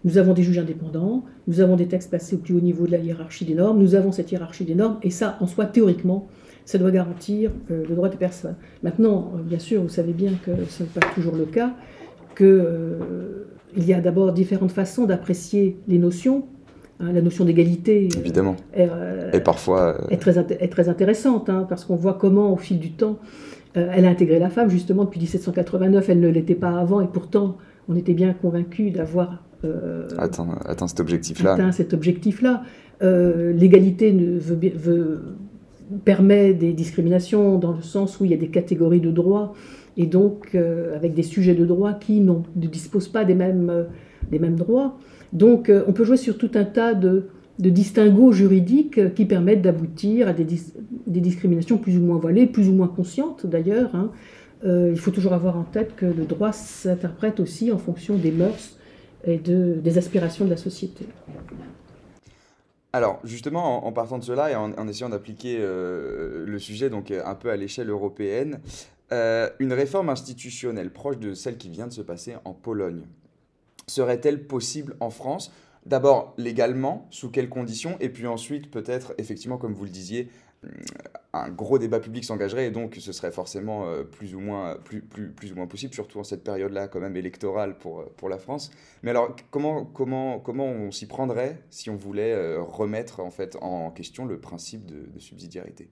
Nous 0.05 0.17
avons 0.17 0.33
des 0.33 0.43
juges 0.43 0.59
indépendants, 0.59 1.25
nous 1.47 1.59
avons 1.59 1.75
des 1.75 1.87
textes 1.87 2.09
placés 2.09 2.35
au 2.35 2.39
plus 2.39 2.53
haut 2.53 2.61
niveau 2.61 2.85
de 2.85 2.91
la 2.91 2.99
hiérarchie 2.99 3.43
des 3.43 3.55
normes, 3.55 3.79
nous 3.79 3.95
avons 3.95 4.11
cette 4.13 4.31
hiérarchie 4.31 4.63
des 4.63 4.75
normes, 4.75 4.97
et 5.03 5.09
ça, 5.09 5.37
en 5.41 5.47
soi, 5.47 5.65
théoriquement, 5.65 6.29
ça 6.69 6.77
doit 6.77 6.91
garantir 6.91 7.49
euh, 7.71 7.83
le 7.89 7.95
droit 7.95 8.09
des 8.09 8.17
personnes. 8.17 8.53
Maintenant, 8.83 9.31
euh, 9.33 9.41
bien 9.41 9.57
sûr, 9.57 9.81
vous 9.81 9.89
savez 9.89 10.13
bien 10.13 10.33
que 10.45 10.51
ce 10.69 10.83
n'est 10.83 10.89
pas 10.89 10.99
toujours 11.15 11.35
le 11.35 11.45
cas, 11.45 11.71
qu'il 12.37 12.45
euh, 12.45 13.45
y 13.75 13.91
a 13.91 13.99
d'abord 13.99 14.33
différentes 14.33 14.71
façons 14.71 15.05
d'apprécier 15.05 15.79
les 15.87 15.97
notions. 15.97 16.45
Hein, 16.99 17.11
la 17.11 17.23
notion 17.23 17.43
d'égalité, 17.43 18.07
évidemment, 18.19 18.55
est, 18.75 18.87
et 19.33 19.39
parfois 19.39 19.97
est, 20.11 20.17
très, 20.17 20.37
est 20.37 20.71
très 20.71 20.89
intéressante, 20.89 21.49
hein, 21.49 21.65
parce 21.67 21.85
qu'on 21.85 21.95
voit 21.95 22.13
comment, 22.13 22.53
au 22.53 22.57
fil 22.57 22.77
du 22.77 22.91
temps, 22.91 23.17
elle 23.73 24.05
a 24.05 24.09
intégré 24.09 24.37
la 24.37 24.51
femme, 24.51 24.69
justement, 24.69 25.05
depuis 25.05 25.21
1789, 25.21 26.07
elle 26.07 26.19
ne 26.19 26.27
l'était 26.27 26.53
pas 26.53 26.77
avant, 26.77 27.01
et 27.01 27.07
pourtant, 27.07 27.57
on 27.87 27.95
était 27.95 28.13
bien 28.13 28.33
convaincu 28.33 28.91
d'avoir 28.91 29.43
atteint, 30.19 30.87
cet 30.87 30.99
objectif-là. 30.99 31.53
Atteint 31.53 31.71
cet 31.71 31.95
objectif-là. 31.95 32.61
L'égalité 33.01 34.11
veut, 34.11 34.59
veut, 34.75 35.21
permet 36.05 36.53
des 36.53 36.73
discriminations 36.73 37.57
dans 37.57 37.73
le 37.73 37.81
sens 37.81 38.19
où 38.19 38.25
il 38.25 38.31
y 38.31 38.33
a 38.33 38.37
des 38.37 38.49
catégories 38.49 39.01
de 39.01 39.11
droits 39.11 39.53
et 39.97 40.05
donc 40.05 40.51
euh, 40.55 40.95
avec 40.95 41.13
des 41.13 41.23
sujets 41.23 41.55
de 41.55 41.65
droit 41.65 41.93
qui 41.93 42.21
ne 42.21 42.33
disposent 42.55 43.07
pas 43.07 43.25
des 43.25 43.35
mêmes, 43.35 43.69
euh, 43.69 43.83
des 44.31 44.39
mêmes 44.39 44.55
droits. 44.55 44.97
Donc 45.33 45.69
euh, 45.69 45.83
on 45.87 45.93
peut 45.93 46.03
jouer 46.03 46.17
sur 46.17 46.37
tout 46.37 46.51
un 46.55 46.63
tas 46.63 46.93
de, 46.93 47.25
de 47.59 47.69
distinguos 47.69 48.31
juridiques 48.31 49.13
qui 49.13 49.25
permettent 49.25 49.61
d'aboutir 49.61 50.27
à 50.27 50.33
des, 50.33 50.45
des, 51.07 51.19
discriminations 51.19 51.77
plus 51.77 51.97
ou 51.97 52.01
moins 52.01 52.17
voilées, 52.17 52.45
plus 52.45 52.69
ou 52.69 52.73
moins 52.73 52.87
conscientes 52.87 53.45
d'ailleurs. 53.45 53.93
Hein. 53.93 54.11
il 54.63 54.97
faut 54.97 55.11
toujours 55.11 55.33
avoir 55.33 55.57
en 55.57 55.63
tête 55.63 55.95
que 55.95 56.05
le 56.05 56.25
droit 56.25 56.53
s'interprète 56.53 57.39
aussi 57.39 57.71
en 57.71 57.77
fonction 57.77 58.15
des 58.15 58.31
mœurs 58.31 58.77
et 59.25 59.37
de, 59.37 59.75
des 59.83 59.97
aspirations 59.97 60.45
de 60.45 60.49
la 60.49 60.57
société. 60.57 61.05
Alors, 62.91 63.19
justement, 63.23 63.85
en, 63.85 63.91
partant 63.91 64.17
de 64.17 64.23
cela 64.23 64.49
et 64.51 64.55
en, 64.55 64.87
essayant 64.87 65.09
d'appliquer 65.09 65.57
euh, 65.59 66.45
le 66.45 66.59
sujet 66.59 66.89
donc 66.89 67.11
un 67.11 67.35
peu 67.35 67.51
à 67.51 67.55
l'échelle 67.55 67.89
européenne, 67.89 68.59
une 69.11 69.73
réforme 69.73 70.09
institutionnelle 70.09 70.91
proche 70.91 71.17
de 71.17 71.33
celle 71.33 71.57
qui 71.57 71.69
vient 71.69 71.87
de 71.87 71.93
se 71.93 72.01
passer 72.01 72.35
en 72.45 72.53
Pologne 72.53 73.05
serait-elle 73.89 74.47
possible 74.47 74.95
en 74.99 75.09
France? 75.09 75.51
D'abord, 75.85 76.33
légalement, 76.37 77.07
sous 77.09 77.29
quelles 77.29 77.49
conditions? 77.49 77.97
Et 77.99 78.09
puis 78.09 78.27
ensuite, 78.27 78.69
peut-être, 78.69 79.13
effectivement, 79.17 79.57
comme 79.57 79.73
vous 79.73 79.85
le 79.85 79.89
disiez, 79.89 80.29
un 81.33 81.49
gros 81.49 81.77
débat 81.77 81.99
public 81.99 82.25
s'engagerait 82.25 82.67
et 82.67 82.71
donc 82.71 82.95
ce 82.99 83.11
serait 83.11 83.31
forcément 83.31 83.87
euh, 83.87 84.03
plus, 84.03 84.35
ou 84.35 84.39
moins, 84.39 84.77
plus, 84.83 85.01
plus, 85.01 85.29
plus 85.29 85.51
ou 85.51 85.55
moins 85.55 85.67
possible, 85.67 85.93
surtout 85.93 86.19
en 86.19 86.23
cette 86.23 86.43
période-là 86.43 86.87
quand 86.87 86.99
même 86.99 87.15
électorale 87.15 87.77
pour, 87.77 87.99
euh, 87.99 88.11
pour 88.17 88.29
la 88.29 88.37
France. 88.37 88.71
Mais 89.03 89.11
alors 89.11 89.35
comment, 89.51 89.85
comment, 89.85 90.39
comment 90.39 90.65
on 90.65 90.91
s'y 90.91 91.07
prendrait 91.07 91.61
si 91.69 91.89
on 91.89 91.95
voulait 91.95 92.33
euh, 92.33 92.61
remettre 92.61 93.19
en, 93.19 93.29
fait, 93.29 93.57
en 93.61 93.91
question 93.91 94.25
le 94.25 94.39
principe 94.39 94.85
de, 94.85 95.19
subsidiarité? 95.19 95.89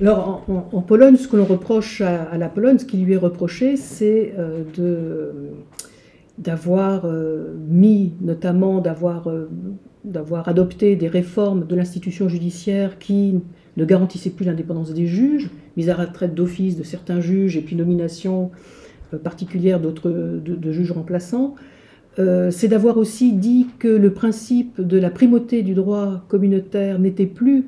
Alors, 0.00 0.44
en, 0.48 0.82
Pologne, 0.82 1.16
ce 1.16 1.28
que 1.28 1.36
l'on 1.36 1.44
reproche 1.44 2.00
à, 2.00 2.36
la 2.36 2.48
Pologne, 2.48 2.78
ce 2.78 2.84
qui 2.84 2.96
lui 2.96 3.12
est 3.12 3.18
reproché, 3.18 3.76
c'est 3.76 4.34
d'avoir 6.36 7.06
mis, 7.06 8.12
notamment 8.20 8.80
d'avoir 8.80 9.28
d'avoir 10.04 10.48
adopté 10.48 10.96
des 10.96 11.08
réformes 11.08 11.66
de 11.66 11.74
l'institution 11.74 12.28
judiciaire 12.28 12.98
qui 12.98 13.40
ne 13.76 13.84
garantissaient 13.84 14.30
plus 14.30 14.44
l'indépendance 14.44 14.92
des 14.92 15.06
juges, 15.06 15.50
mise 15.76 15.88
à 15.88 15.94
retraite 15.94 16.34
d'office 16.34 16.76
de 16.76 16.82
certains 16.82 17.20
juges 17.20 17.56
et 17.56 17.62
puis 17.62 17.74
nomination 17.74 18.50
euh, 19.12 19.18
particulière 19.18 19.80
de, 19.80 20.72
juges 20.72 20.92
remplaçants. 20.92 21.54
Euh, 22.18 22.50
c'est 22.50 22.68
d'avoir 22.68 22.96
aussi 22.98 23.32
dit 23.32 23.66
que 23.78 23.88
le 23.88 24.12
principe 24.12 24.80
de 24.80 24.98
la 24.98 25.10
primauté 25.10 25.62
du 25.62 25.74
droit 25.74 26.24
communautaire 26.28 26.98
n'était 26.98 27.26
plus, 27.26 27.66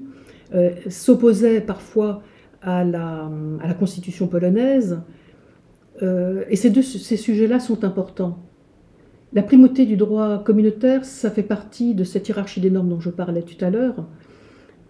euh, 0.54 0.70
s'opposait 0.88 1.60
parfois 1.60 2.22
à 2.62 2.84
la, 2.84 3.30
à 3.60 3.66
la, 3.66 3.74
constitution 3.74 4.26
polonaise. 4.26 4.98
et 6.02 6.56
ces, 6.56 6.70
deux, 6.70 6.82
ces 6.82 7.16
sujets-là 7.16 7.60
sont 7.60 7.84
importants. 7.84 8.45
La 9.36 9.42
primauté 9.42 9.84
du 9.84 9.98
droit 9.98 10.42
communautaire, 10.42 11.04
ça 11.04 11.30
fait 11.30 11.42
partie 11.42 11.94
de 11.94 12.04
cette 12.04 12.26
hiérarchie 12.26 12.62
des 12.62 12.70
normes 12.70 12.88
dont 12.88 13.00
je 13.00 13.10
parlais 13.10 13.42
tout 13.42 13.62
à 13.62 13.68
l'heure. 13.68 14.06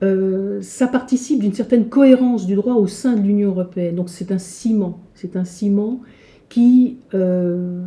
Euh, 0.05 0.63
ça 0.63 0.87
participe 0.87 1.41
d'une 1.41 1.53
certaine 1.53 1.89
cohérence 1.89 2.47
du 2.47 2.55
droit 2.55 2.75
au 2.75 2.87
sein 2.87 3.17
de 3.17 3.23
l'Union 3.23 3.49
européenne. 3.49 3.97
Donc 3.97 4.09
c'est 4.09 4.31
un 4.31 4.39
ciment, 4.39 5.01
c'est 5.15 5.35
un 5.35 5.45
ciment 5.45 6.01
qui, 6.49 6.99
euh, 7.13 7.87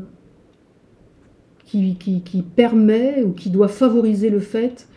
permet 2.58 3.24
ou 3.24 3.32
qui 3.32 3.51
doit 3.51 3.70
favoriser 3.70 4.30
le 4.30 4.39
fait 4.39 4.89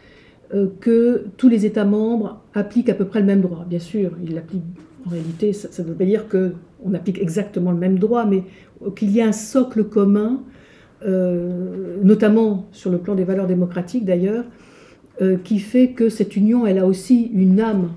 euh, 0.54 0.66
que 0.80 1.26
tous 1.36 1.48
les 1.48 1.64
États 1.64 1.84
membres 1.84 2.42
appliquent 2.54 2.88
à 2.88 2.94
peu 2.94 3.04
près 3.04 3.20
le 3.20 3.26
même 3.26 3.40
droit. 3.40 3.64
Bien 3.68 3.78
sûr, 3.78 4.10
ils 4.24 4.34
l'appliquent. 4.34 4.64
En 5.06 5.10
réalité, 5.10 5.52
ça 5.52 5.80
ne 5.80 5.88
veut 5.88 5.94
pas 5.94 6.06
dire 6.06 6.26
qu'on 6.28 6.92
applique 6.92 7.20
exactement 7.20 7.70
le 7.70 7.78
même 7.78 8.00
droit, 8.00 8.24
mais 8.24 8.42
qu'il 8.96 9.12
y 9.12 9.20
a 9.20 9.28
un 9.28 9.32
socle 9.32 9.84
commun 9.84 10.42
notamment 11.04 12.66
sur 12.72 12.90
le 12.90 12.98
plan 12.98 13.14
des 13.14 13.24
valeurs 13.24 13.46
démocratiques 13.46 14.04
d'ailleurs, 14.04 14.44
euh, 15.20 15.36
qui 15.36 15.58
fait 15.58 15.90
que 15.90 16.08
cette 16.08 16.36
union, 16.36 16.66
elle 16.66 16.78
a 16.78 16.86
aussi 16.86 17.30
une 17.34 17.60
âme, 17.60 17.90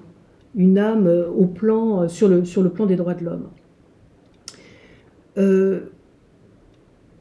une 0.54 0.78
âme 0.78 1.08
euh, 1.08 2.08
sur, 2.10 2.28
le, 2.28 2.44
sur 2.44 2.62
le 2.62 2.70
plan 2.70 2.86
des 2.86 2.98
droits 2.98 3.14
de 3.14 3.24
l'homme. 3.24 3.48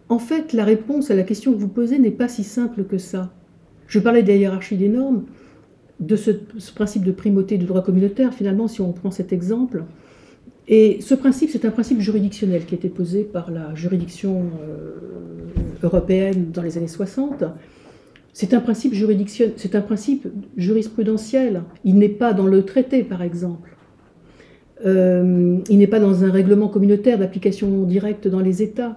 en 0.08 0.18
fait, 0.18 0.52
la 0.52 0.64
réponse 0.64 1.10
à 1.12 1.14
la 1.14 1.22
question 1.22 1.52
que 1.52 1.58
vous 1.58 1.68
posez 1.68 1.98
n'est 2.00 2.10
pas 2.10 2.28
si 2.28 2.42
simple 2.42 2.84
que 2.84 2.98
ça. 2.98 3.32
Je 3.86 4.00
parlais 4.00 4.24
des 4.24 4.36
hiérarchies 4.36 4.76
des 4.76 4.88
normes, 4.88 5.24
de 6.00 6.16
ce, 6.16 6.32
principe 6.74 7.04
de 7.04 7.12
primauté 7.12 7.56
du 7.56 7.64
droit 7.64 7.82
communautaire, 7.82 8.34
finalement, 8.34 8.66
si 8.66 8.80
on 8.80 8.92
prend 8.92 9.12
cet 9.12 9.32
exemple. 9.32 9.84
Et 10.66 10.98
ce 11.00 11.14
principe, 11.14 11.50
c'est 11.50 11.64
un 11.64 11.70
principe 11.70 12.00
juridictionnel 12.00 12.64
qui 12.64 12.74
a 12.74 12.78
été 12.78 12.88
posé 12.88 13.22
par 13.22 13.50
la 13.50 13.74
juridiction 13.74 14.50
européenne 15.82 16.50
dans 16.52 16.62
les 16.62 16.78
années 16.78 16.88
60, 16.88 17.44
c'est 18.34 18.52
un 18.52 18.60
principe 18.60 18.94
juridictionnel, 18.94 19.54
c'est 19.56 19.76
un 19.76 19.80
principe 19.80 20.26
jurisprudentiel. 20.56 21.62
Il 21.84 21.98
n'est 21.98 22.08
pas 22.08 22.32
dans 22.32 22.46
le 22.46 22.64
traité, 22.64 23.04
par 23.04 23.22
exemple. 23.22 23.70
Euh, 24.84 25.58
il 25.70 25.78
n'est 25.78 25.86
pas 25.86 26.00
dans 26.00 26.24
un 26.24 26.32
règlement 26.32 26.66
communautaire 26.66 27.16
d'application 27.16 27.84
directe 27.84 28.26
dans 28.26 28.40
les 28.40 28.60
États. 28.60 28.96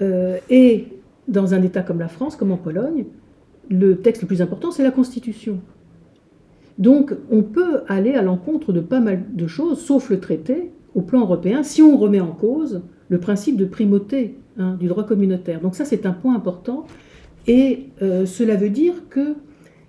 Euh, 0.00 0.38
et 0.48 0.86
dans 1.28 1.52
un 1.52 1.62
État 1.62 1.82
comme 1.82 2.00
la 2.00 2.08
France, 2.08 2.34
comme 2.34 2.50
en 2.50 2.56
Pologne, 2.56 3.04
le 3.68 3.98
texte 3.98 4.22
le 4.22 4.26
plus 4.26 4.40
important, 4.40 4.70
c'est 4.70 4.82
la 4.82 4.90
Constitution. 4.90 5.60
Donc 6.80 7.14
on 7.30 7.42
peut 7.42 7.82
aller 7.86 8.14
à 8.14 8.22
l'encontre 8.22 8.72
de 8.72 8.80
pas 8.80 9.00
mal 9.00 9.24
de 9.32 9.46
choses, 9.46 9.78
sauf 9.78 10.10
le 10.10 10.18
traité, 10.18 10.72
au 10.96 11.02
plan 11.02 11.20
européen, 11.20 11.62
si 11.62 11.82
on 11.82 11.96
remet 11.96 12.20
en 12.20 12.32
cause 12.32 12.82
le 13.08 13.20
principe 13.20 13.56
de 13.56 13.64
primauté 13.64 14.34
Hein, 14.60 14.76
du 14.78 14.88
droit 14.88 15.04
communautaire. 15.04 15.60
Donc 15.60 15.74
ça, 15.74 15.86
c'est 15.86 16.04
un 16.04 16.12
point 16.12 16.34
important. 16.34 16.84
Et 17.46 17.86
euh, 18.02 18.26
cela 18.26 18.56
veut 18.56 18.68
dire 18.68 19.08
que 19.08 19.36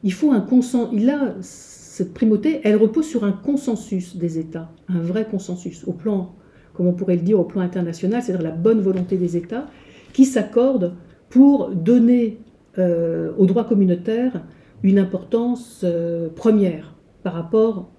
il 0.04 0.14
faut 0.14 0.32
un 0.32 0.40
consensus. 0.40 0.98
Il 1.02 1.10
a 1.10 1.34
cette 1.42 2.14
primauté, 2.14 2.62
elle 2.64 2.78
repose 2.78 3.06
sur 3.06 3.26
un 3.26 3.34
consensus 3.34 4.16
des 4.16 4.40
États, 4.40 4.72
un 4.88 5.00
vrai 5.00 5.28
consensus 5.30 5.86
au 5.88 5.92
plan, 5.94 6.36
comme 6.74 6.88
on 6.88 6.94
pourrait 6.94 7.18
le 7.18 7.22
dire, 7.22 7.40
au 7.40 7.44
plan 7.44 7.62
international, 7.62 8.22
c'est-à-dire 8.22 8.44
la 8.44 8.56
bonne 8.56 8.80
volonté 8.80 9.18
des 9.18 9.36
États 9.36 9.68
qui 10.14 10.26
s'accordent 10.26 10.94
pour 11.30 11.72
donner 11.72 12.38
euh, 12.78 13.32
au 13.38 13.48
droit 13.48 13.66
communautaire 13.66 14.42
une 14.84 15.00
importance 15.00 15.82
euh, 15.84 16.30
première 16.30 16.96
par 17.24 17.34
rapport 17.34 17.90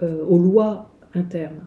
aux 0.00 0.38
lois 0.38 0.92
internes. 1.12 1.66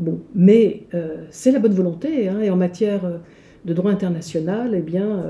Bon, 0.00 0.18
mais 0.34 0.88
c'est 1.30 1.52
la 1.52 1.60
bonne 1.60 1.72
volonté, 1.72 2.28
hein, 2.28 2.40
et 2.40 2.50
en 2.50 2.56
matière 2.56 3.02
de 3.64 3.72
droit 3.72 3.92
international, 3.92 4.74
eh 4.74 4.80
bien, 4.80 5.22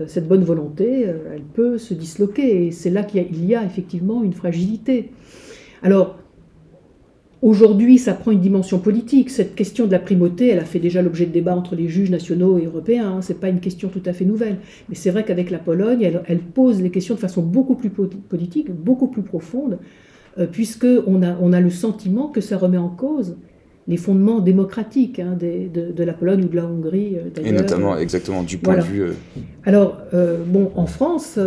euh, 0.00 0.06
cette 0.06 0.28
bonne 0.28 0.44
volonté, 0.44 1.08
euh, 1.08 1.34
elle 1.34 1.42
peut 1.42 1.78
se 1.78 1.94
disloquer. 1.94 2.66
Et 2.66 2.70
c'est 2.70 2.90
là 2.90 3.02
qu'il 3.02 3.44
y, 3.44 3.54
a 3.54 3.64
effectivement 3.64 4.22
une 4.22 4.32
fragilité. 4.32 5.10
Alors, 5.82 6.18
aujourd'hui, 7.42 7.98
ça 7.98 8.14
prend 8.14 8.30
une 8.30 8.40
dimension 8.40 8.78
politique. 8.78 9.30
Cette 9.30 9.54
question 9.54 9.86
de 9.86 9.92
la 9.92 9.98
primauté, 9.98 10.48
elle 10.48 10.58
a 10.58 10.64
fait 10.64 10.78
déjà 10.78 11.02
l'objet 11.02 11.26
de 11.26 11.32
débats 11.32 11.56
entre 11.56 11.74
les 11.74 11.88
juges 11.88 12.10
nationaux 12.10 12.58
et 12.58 12.64
européens. 12.64 13.16
Hein. 13.16 13.22
Ce 13.22 13.32
n'est 13.32 13.38
pas 13.38 13.48
une 13.48 13.60
question 13.60 13.88
tout 13.88 14.02
à 14.06 14.12
fait 14.12 14.24
nouvelle. 14.24 14.56
Mais 14.88 14.94
c'est 14.94 15.10
vrai 15.10 15.24
qu'avec 15.24 15.50
la 15.50 15.58
Pologne, 15.58 16.02
elle, 16.26 16.38
pose 16.40 16.82
les 16.82 16.90
questions 16.90 17.14
de 17.14 17.20
façon 17.20 17.42
beaucoup 17.42 17.74
plus 17.74 17.90
politique, 17.90 18.70
beaucoup 18.70 19.08
plus 19.08 19.22
profonde, 19.22 19.78
euh, 20.38 20.46
puisqu'on 20.46 21.22
a, 21.22 21.36
on 21.40 21.52
a 21.52 21.60
le 21.60 21.70
sentiment 21.70 22.28
que 22.28 22.40
ça 22.40 22.56
remet 22.56 22.78
en 22.78 22.88
cause 22.88 23.36
les 23.88 23.96
fondements 23.96 24.40
démocratiques 24.40 25.18
hein, 25.18 25.36
de, 25.40 26.04
la 26.04 26.12
Pologne 26.12 26.44
ou 26.44 26.48
de 26.48 26.56
la 26.56 26.66
Hongrie. 26.66 27.16
Euh, 27.16 27.42
Et 27.42 27.52
notamment, 27.52 27.96
exactement, 27.96 28.42
du 28.42 28.58
point 28.58 28.76
de 28.76 28.82
vue. 28.82 29.02
Euh, 29.02 29.12
Alors, 29.64 29.98
euh, 30.12 30.36
bon, 30.46 30.70
en 30.76 30.86
France, 30.86 31.38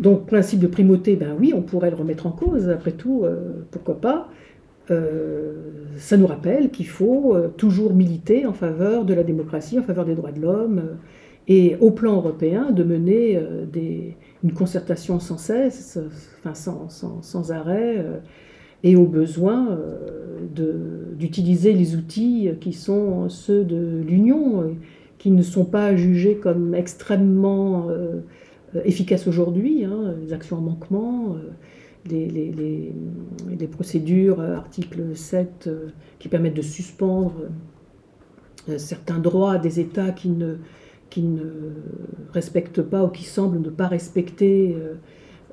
donc, 0.00 0.26
principe 0.26 0.60
de 0.60 0.66
primauté, 0.66 1.16
ben 1.16 1.34
oui, 1.38 1.52
on 1.54 1.62
pourrait 1.62 1.90
le 1.90 1.96
remettre 1.96 2.26
en 2.26 2.32
cause, 2.32 2.68
après 2.68 2.92
tout, 2.92 3.24
pourquoi 3.70 4.00
pas? 4.00 4.28
ça 5.96 6.16
nous 6.16 6.28
rappelle 6.28 6.70
qu'il 6.70 6.86
faut 6.86 7.36
toujours 7.56 7.92
militer 7.92 8.46
en 8.46 8.52
faveur 8.52 9.04
de 9.04 9.14
la 9.14 9.24
démocratie, 9.24 9.78
en 9.78 9.82
faveur 9.82 10.04
des 10.04 10.14
droits 10.14 10.30
de 10.30 10.40
l'homme, 10.40 10.82
et 11.48 11.76
au 11.80 11.90
plan 11.90 12.16
européen, 12.16 12.70
de 12.70 12.84
mener 12.84 13.40
des, 13.72 14.16
une 14.44 14.52
concertation 14.52 15.18
sans 15.18 15.38
cesse, 15.38 15.98
enfin 16.38 16.54
sans, 16.54 16.88
sans, 16.88 17.20
sans 17.22 17.50
arrêt 17.50 18.04
et 18.82 18.96
au 18.96 19.06
besoin 19.06 19.70
euh, 19.70 21.14
d'utiliser 21.18 21.72
les 21.72 21.96
outils 21.96 22.50
qui 22.60 22.72
sont 22.72 23.28
ceux 23.28 23.64
de 23.64 24.02
l'Union, 24.06 24.60
euh, 24.60 24.64
qui 25.18 25.30
ne 25.30 25.42
sont 25.42 25.64
pas 25.64 25.96
jugés 25.96 26.36
comme 26.36 26.74
extrêmement 26.74 27.88
euh, 27.90 28.20
efficaces 28.84 29.26
aujourd'hui, 29.26 29.84
hein, 29.84 30.14
les 30.22 30.32
actions 30.32 30.58
en 30.58 30.60
manquement, 30.60 31.36
les, 32.08 32.28
les, 32.28 33.66
procédures, 33.66 34.40
article 34.40 35.16
7, 35.16 35.68
qui 36.18 36.28
permettent 36.28 36.54
de 36.54 36.62
suspendre 36.62 37.34
certains 38.76 39.18
droits 39.18 39.58
des 39.58 39.80
États 39.80 40.12
qui 40.12 40.28
ne, 40.28 40.56
respectent 42.32 42.82
pas 42.82 43.04
ou 43.04 43.08
qui 43.08 43.24
semblent 43.24 43.60
ne 43.60 43.70
pas 43.70 43.88
respecter 43.88 44.76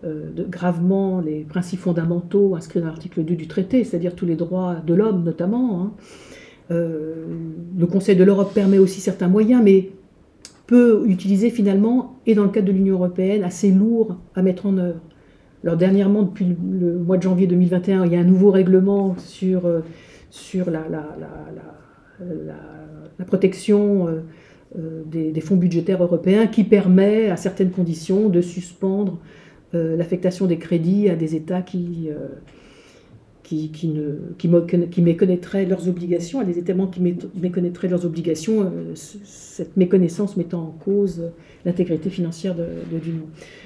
euh, 0.06 0.32
gravement 0.50 1.22
les 1.22 1.44
principes 1.44 1.80
fondamentaux 1.80 2.56
inscrits 2.56 2.82
dans 2.82 2.88
l'article 2.88 3.24
2 3.24 3.36
du 3.36 3.48
traité, 3.48 3.86
c'est-à-dire 3.86 4.16
tous 4.16 4.26
les 4.26 4.36
droits 4.36 4.76
de 4.86 4.94
l'homme 4.94 5.24
notamment. 5.24 5.82
Hein. 5.82 5.92
Euh, 6.72 7.26
le 7.78 7.88
Conseil 7.88 8.18
de 8.18 8.24
l'Europe 8.26 8.54
permet 8.54 8.80
aussi 8.80 9.00
certains 9.00 9.30
moyens, 9.30 9.62
mais 9.64 9.92
peut 10.74 11.04
utiliser 11.08 11.50
finalement, 11.50 12.20
et 12.26 12.34
dans 12.34 12.44
le 12.44 12.50
cadre 12.50 12.68
de 12.68 12.72
l'Union 12.72 12.96
européenne, 12.96 13.44
assez 13.44 13.72
lourd 13.72 14.18
à 14.34 14.42
mettre 14.42 14.66
en 14.66 14.78
œuvre. 14.78 15.02
Alors 15.64 15.78
dernièrement, 15.78 16.24
depuis 16.24 16.46
le 16.46 16.98
mois 16.98 17.18
de 17.18 17.24
janvier 17.24 17.46
2021, 17.46 18.06
il 18.06 18.14
y 18.14 18.16
a 18.16 18.20
un 18.20 18.24
nouveau 18.24 18.50
règlement 18.50 19.16
sur, 19.18 19.66
euh, 19.66 19.82
sur 20.30 20.72
la, 20.72 20.82
la, 20.90 21.06
la, 22.20 22.56
la 23.20 23.26
protection 23.26 24.08
des, 25.06 25.32
des, 25.32 25.42
fonds 25.42 25.56
budgétaires 25.56 26.02
européens 26.02 26.48
qui 26.48 26.64
permet, 26.64 27.30
à 27.30 27.38
certaines 27.38 27.70
conditions, 27.70 28.30
de 28.30 28.42
suspendre 28.42 29.20
euh, 29.76 29.98
l'affectation 29.98 30.46
des 30.46 30.58
crédits 30.58 31.10
à 31.10 31.16
des 31.16 31.36
États 31.36 31.64
qui, 31.64 32.08
euh, 32.10 32.28
qui, 33.44 33.72
qui, 33.72 33.90
ne, 33.90 34.34
qui, 34.38 35.02
méconnaîtraient 35.02 35.66
leurs 35.66 35.88
obligations, 35.90 36.40
à 36.40 36.46
des 36.46 36.58
États 36.58 36.74
membres 36.74 36.92
qui 36.92 37.02
méconnaîtraient 37.36 37.90
leurs 37.90 38.06
obligations, 38.06 38.62
euh, 38.62 38.94
cette 38.96 39.76
méconnaissance 39.76 40.38
mettant 40.38 40.62
en 40.62 40.72
cause 40.72 41.32
l'intégrité 41.66 42.10
financière 42.10 42.56
de, 42.56 42.66
l'Union. 43.04 43.26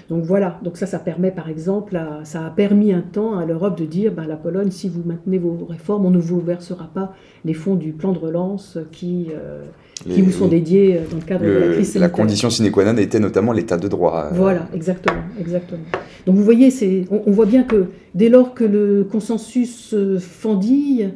Donc 0.10 0.24
voilà, 0.24 0.60
donc 0.64 0.78
ça, 0.78 0.86
ça 0.86 1.00
permet 1.00 1.32
par 1.32 1.50
exemple, 1.50 2.00
ça 2.24 2.46
a 2.46 2.50
permis 2.50 2.94
un 2.94 3.02
temps 3.02 3.38
à 3.38 3.46
l'Europe 3.46 3.78
de 3.78 3.86
dire, 3.86 4.14
ben, 4.14 4.26
la 4.28 4.38
Pologne, 4.38 4.72
si 4.72 4.88
vous 4.88 5.02
maintenez 5.06 5.38
vos 5.38 5.66
réformes, 5.70 6.06
on 6.06 6.12
ne 6.12 6.20
vous 6.20 6.40
versera 6.40 6.90
pas 6.94 7.14
les 7.44 7.54
fonds 7.54 7.76
du 7.76 7.92
plan 7.92 8.12
de 8.14 8.20
relance 8.20 8.78
qui... 8.92 9.28
Euh, 9.34 9.64
qui 10.08 10.22
vous 10.22 10.32
sont 10.32 10.48
dédiés 10.48 10.98
euh, 10.98 11.10
dans 11.10 11.18
le 11.18 11.24
cadre 11.24 11.44
de 11.44 11.50
la 11.50 11.74
crise 11.74 11.96
La 11.96 12.10
condition 12.10 12.52
sine 12.52 12.70
qua 12.70 12.86
non 12.86 12.96
était 13.00 13.20
notamment 13.20 13.52
l'état 13.52 13.78
de 13.78 13.88
droit. 13.88 14.26
Euh. 14.26 14.36
Voilà, 14.36 14.68
exactement, 14.72 15.24
exactement. 15.40 15.82
Donc 16.28 16.36
vous 16.36 16.44
voyez, 16.44 16.72
on, 17.10 17.24
on, 17.26 17.32
voit 17.32 17.48
bien 17.48 17.64
que 17.64 17.86
dès 18.14 18.30
lors 18.30 18.54
que 18.54 18.64
le 18.64 19.08
consensus 19.12 19.96
fendille, 20.20 21.10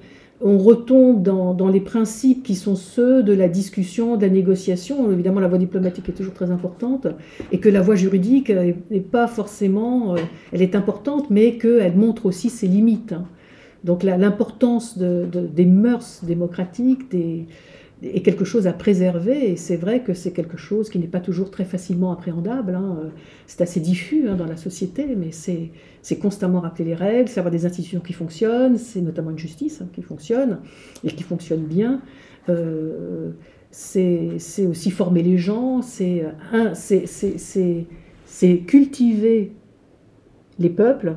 on 0.44 0.58
retombe 0.58 1.22
dans, 1.24 1.68
les 1.68 1.80
principes 1.80 2.44
qui 2.44 2.56
sont 2.56 2.76
ceux 2.76 3.24
de 3.24 3.34
la 3.34 3.48
discussion, 3.48 4.18
de 4.18 4.26
la 4.26 4.32
négociation. 4.32 5.12
Évidemment, 5.12 5.40
la 5.40 5.48
voie 5.48 5.58
diplomatique 5.58 6.10
est 6.10 6.14
toujours 6.14 6.34
très 6.34 6.52
importante 6.52 7.08
et 7.52 7.60
que 7.60 7.70
la 7.70 7.82
voie 7.82 7.96
juridique 7.96 8.50
n'est 8.50 9.00
pas 9.00 9.28
forcément, 9.28 10.16
euh, 10.16 10.20
elle 10.52 10.62
est 10.62 10.76
importante, 10.76 11.30
mais 11.30 11.58
qu'elle 11.58 11.96
montre 11.96 12.26
aussi 12.26 12.50
ses 12.50 12.68
limites. 12.68 13.14
Hein. 13.14 13.26
Donc 13.84 14.04
l'importance 14.04 14.98
de, 14.98 15.26
des 15.32 15.66
mœurs 15.66 16.22
démocratiques, 16.24 17.10
des, 17.10 17.48
est 18.04 18.22
quelque 18.22 18.46
chose 18.46 18.68
à 18.68 18.74
préserver. 18.74 19.52
Et 19.52 19.56
c'est 19.56 19.78
vrai 19.78 20.02
que 20.02 20.14
c'est 20.14 20.32
quelque 20.32 20.58
chose 20.58 20.90
qui 20.90 21.00
n'est 21.00 21.08
pas 21.08 21.20
toujours 21.20 21.52
très 21.52 21.66
facilement 21.66 22.12
appréhendable. 22.12 22.76
Hein. 22.76 23.12
C'est 23.48 23.62
assez 23.62 23.80
diffus 23.80 24.28
hein, 24.28 24.36
dans 24.36 24.46
la 24.46 24.58
société, 24.58 25.16
mais 25.16 25.32
c'est 25.32 26.16
constamment 26.18 26.62
rappeler 26.62 26.86
les 26.86 26.96
règles, 26.96 27.30
c'est 27.30 27.40
avoir 27.40 27.52
des 27.52 27.66
institutions 27.66 28.02
qui 28.02 28.14
fonctionnent, 28.14 28.78
c'est 28.78 29.02
notamment 29.02 29.32
une 29.32 29.40
justice 29.40 29.82
hein, 29.82 29.88
qui 29.94 30.02
fonctionne 30.02 30.60
et 31.04 31.10
qui 31.10 31.24
fonctionne 31.24 31.64
bien. 31.64 32.02
Euh, 32.50 33.32
c'est 33.72 34.66
aussi 34.68 34.92
former 34.92 35.24
les 35.24 35.38
gens, 35.38 35.82
c'est 35.82 36.26
cultiver 38.68 39.54
les 40.60 40.70
peuples 40.70 41.16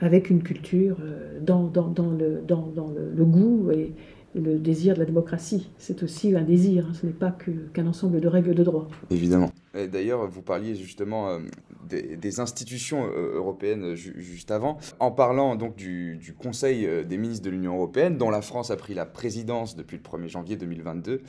avec 0.00 0.30
une 0.30 0.42
culture 0.42 0.98
euh, 1.00 1.38
dans, 1.40 1.64
dans, 1.64 1.88
dans, 1.88 2.10
le, 2.10 2.42
dans, 2.46 2.70
le, 2.76 3.12
le, 3.14 3.24
goût 3.24 3.70
et, 3.70 3.92
le 4.36 4.58
désir 4.58 4.94
de 4.94 5.00
la 5.00 5.06
démocratie. 5.06 5.70
C'est 5.78 6.02
aussi 6.02 6.34
un 6.36 6.42
désir, 6.42 6.86
hein. 6.86 6.92
ce 6.94 7.06
n'est 7.06 7.12
pas 7.12 7.36
qu'un 7.72 7.86
ensemble 7.86 8.20
de 8.20 8.28
règles 8.28 8.54
de 8.54 8.62
droit. 8.62 8.88
Évidemment. 9.10 9.50
D'ailleurs, 9.74 10.26
vous 10.28 10.42
parliez 10.42 10.74
justement 10.74 11.28
euh, 11.28 11.38
des, 11.88 12.40
institutions 12.40 13.06
euh, 13.06 13.34
européennes 13.34 13.94
juste 13.94 14.50
avant, 14.50 14.78
en 15.00 15.10
parlant 15.10 15.56
donc 15.56 15.76
du, 15.76 16.34
Conseil 16.38 16.86
euh, 16.86 17.04
des 17.04 17.18
ministres 17.18 17.44
de 17.44 17.50
l'Union 17.50 17.74
européenne, 17.74 18.16
dont 18.16 18.30
la 18.30 18.42
France 18.42 18.70
a 18.70 18.76
pris 18.76 18.94
la 18.94 19.06
présidence 19.06 19.76
depuis 19.76 19.98
le 19.98 20.02
1er 20.02 20.28
janvier 20.28 20.56
2022. 20.56 21.22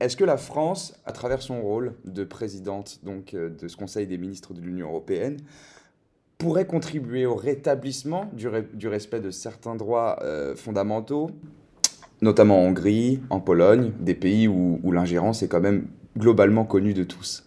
Est-ce 0.00 0.16
que 0.16 0.24
la 0.24 0.38
France, 0.38 0.98
à 1.04 1.12
travers 1.12 1.42
son 1.42 1.60
rôle 1.60 1.94
de 2.04 2.24
présidente 2.24 3.00
donc, 3.02 3.34
de 3.34 3.68
ce 3.68 3.76
Conseil 3.76 4.06
des 4.06 4.16
ministres 4.16 4.54
de 4.54 4.60
l'Union 4.62 4.88
européenne, 4.88 5.36
pourrait 6.38 6.66
contribuer 6.66 7.26
au 7.26 7.34
rétablissement 7.34 8.30
du, 8.32 8.48
du 8.72 8.88
respect 8.88 9.20
de 9.20 9.30
certains 9.30 9.76
droits 9.76 10.18
fondamentaux 10.56 11.30
notamment 12.24 12.60
en 12.60 12.68
Hongrie, 12.68 13.20
en 13.30 13.38
Pologne, 13.38 13.92
des 14.00 14.14
pays 14.14 14.48
où, 14.48 14.80
l'ingérence 14.90 15.42
est 15.42 15.48
quand 15.48 15.60
même 15.60 15.86
globalement 16.18 16.64
connue 16.64 16.94
de 16.94 17.04
tous. 17.04 17.44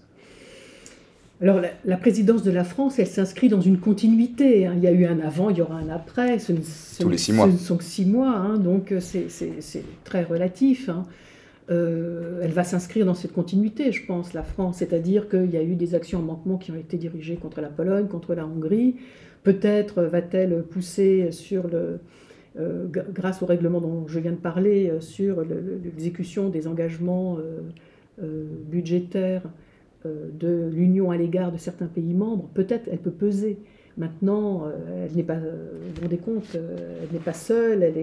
Alors 1.41 1.61
la, 1.85 1.97
présidence 1.97 2.43
de 2.43 2.51
la 2.51 2.63
France, 2.63 2.97
elle 2.97 3.07
s'inscrit 3.07 3.49
dans 3.49 3.61
une 3.61 3.79
continuité. 3.79 4.65
Hein. 4.65 4.73
Il 4.77 4.83
y 4.83 4.87
a 4.87 4.91
eu 4.91 5.05
un 5.05 5.19
avant, 5.19 5.49
il 5.49 5.57
y 5.57 5.61
aura 5.61 5.75
un 5.75 5.89
après. 5.89 6.39
Ce, 6.39 6.53
Tous 6.99 7.09
les 7.09 7.17
six 7.17 7.33
mois. 7.33 7.49
Ce 7.51 7.57
sont 7.57 7.77
que 7.77 7.83
six 7.83 8.05
mois, 8.05 8.35
hein. 8.35 8.57
donc 8.57 8.93
c'est 8.99 9.83
très 10.03 10.23
relatif. 10.23 10.89
Hein. 10.89 11.03
Euh, 11.69 12.39
elle 12.41 12.51
va 12.51 12.63
s'inscrire 12.63 13.05
dans 13.05 13.13
cette 13.13 13.33
continuité, 13.33 13.91
je 13.91 14.05
pense, 14.05 14.33
la 14.33 14.43
France. 14.43 14.77
C'est-à-dire 14.77 15.29
qu'il 15.29 15.51
y 15.51 15.57
a 15.57 15.63
eu 15.63 15.75
des 15.75 15.93
actions 15.93 16.19
en 16.19 16.23
manquement 16.23 16.57
qui 16.57 16.71
ont 16.71 16.75
été 16.75 16.97
dirigées 16.97 17.35
contre 17.35 17.61
la 17.61 17.69
Pologne, 17.69 18.07
contre 18.07 18.33
la 18.33 18.45
Hongrie. 18.45 18.95
Peut-être 19.43 20.01
va-t-elle 20.03 20.63
pousser 20.63 21.31
sur 21.31 21.67
le, 21.67 21.99
grâce 23.13 23.41
au 23.41 23.45
règlement 23.45 23.81
dont 23.81 24.07
je 24.07 24.19
viens 24.19 24.31
de 24.31 24.37
parler 24.37 24.89
euh, 24.89 24.99
sur 24.99 25.41
l'exécution 25.41 26.49
des 26.49 26.67
engagements 26.67 27.37
euh, 28.21 28.43
budgétaires 28.69 29.43
de 30.05 30.69
l'Union 30.71 31.11
à 31.11 31.17
l'égard 31.17 31.51
de 31.51 31.57
certains 31.57 31.87
pays 31.87 32.13
membres, 32.13 32.49
peut-être 32.53 32.87
elle 32.89 32.99
peut 32.99 33.11
peser. 33.11 33.57
Maintenant, 33.97 34.63
elle 34.95 35.13
n'est 35.15 35.23
pas, 35.23 35.35
vous 35.35 35.41
vous 35.95 36.01
rendez 36.01 36.17
compte, 36.17 36.55
elle 36.55 37.09
n'est 37.11 37.23
pas 37.23 37.33
seule, 37.33 37.93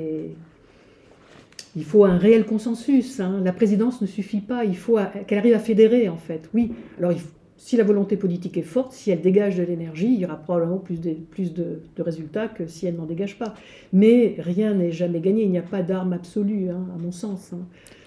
il 1.76 1.84
faut 1.84 2.04
un 2.04 2.18
réel 2.18 2.44
consensus. 2.44 3.20
Hein. 3.20 3.40
La 3.44 3.52
présidence 3.52 4.00
ne 4.00 4.06
suffit 4.06 4.40
pas. 4.40 4.64
Il 4.64 4.76
faut 4.76 4.98
qu'elle 5.26 5.38
arrive 5.38 5.54
à 5.54 5.58
fédérer, 5.58 6.08
en 6.08 6.16
fait. 6.16 6.48
Oui. 6.54 6.72
Alors, 6.98 7.12
il 7.12 7.20
faut, 7.20 7.28
si 7.56 7.76
la 7.76 7.84
volonté 7.84 8.16
politique 8.16 8.56
est 8.56 8.62
forte, 8.62 8.92
si 8.92 9.10
elle 9.10 9.20
dégage 9.20 9.56
de 9.56 9.62
l'énergie, 9.62 10.12
il 10.12 10.20
y 10.20 10.24
aura 10.24 10.36
probablement 10.36 10.78
plus 10.78 11.00
de, 11.00 11.12
plus 11.12 11.54
de, 11.54 11.80
résultats 11.98 12.48
que 12.48 12.66
si 12.66 12.86
elle 12.86 12.96
n'en 12.96 13.06
dégage 13.06 13.38
pas. 13.38 13.54
Mais 13.92 14.34
rien 14.38 14.74
n'est 14.74 14.90
jamais 14.90 15.20
gagné, 15.20 15.44
il 15.44 15.50
n'y 15.50 15.58
a 15.58 15.62
pas 15.62 15.82
d'arme 15.82 16.12
absolue, 16.12 16.70
hein, 16.70 16.84
à 16.94 16.98
mon 16.98 17.12
sens. 17.12 17.52
Hein. 17.52 17.60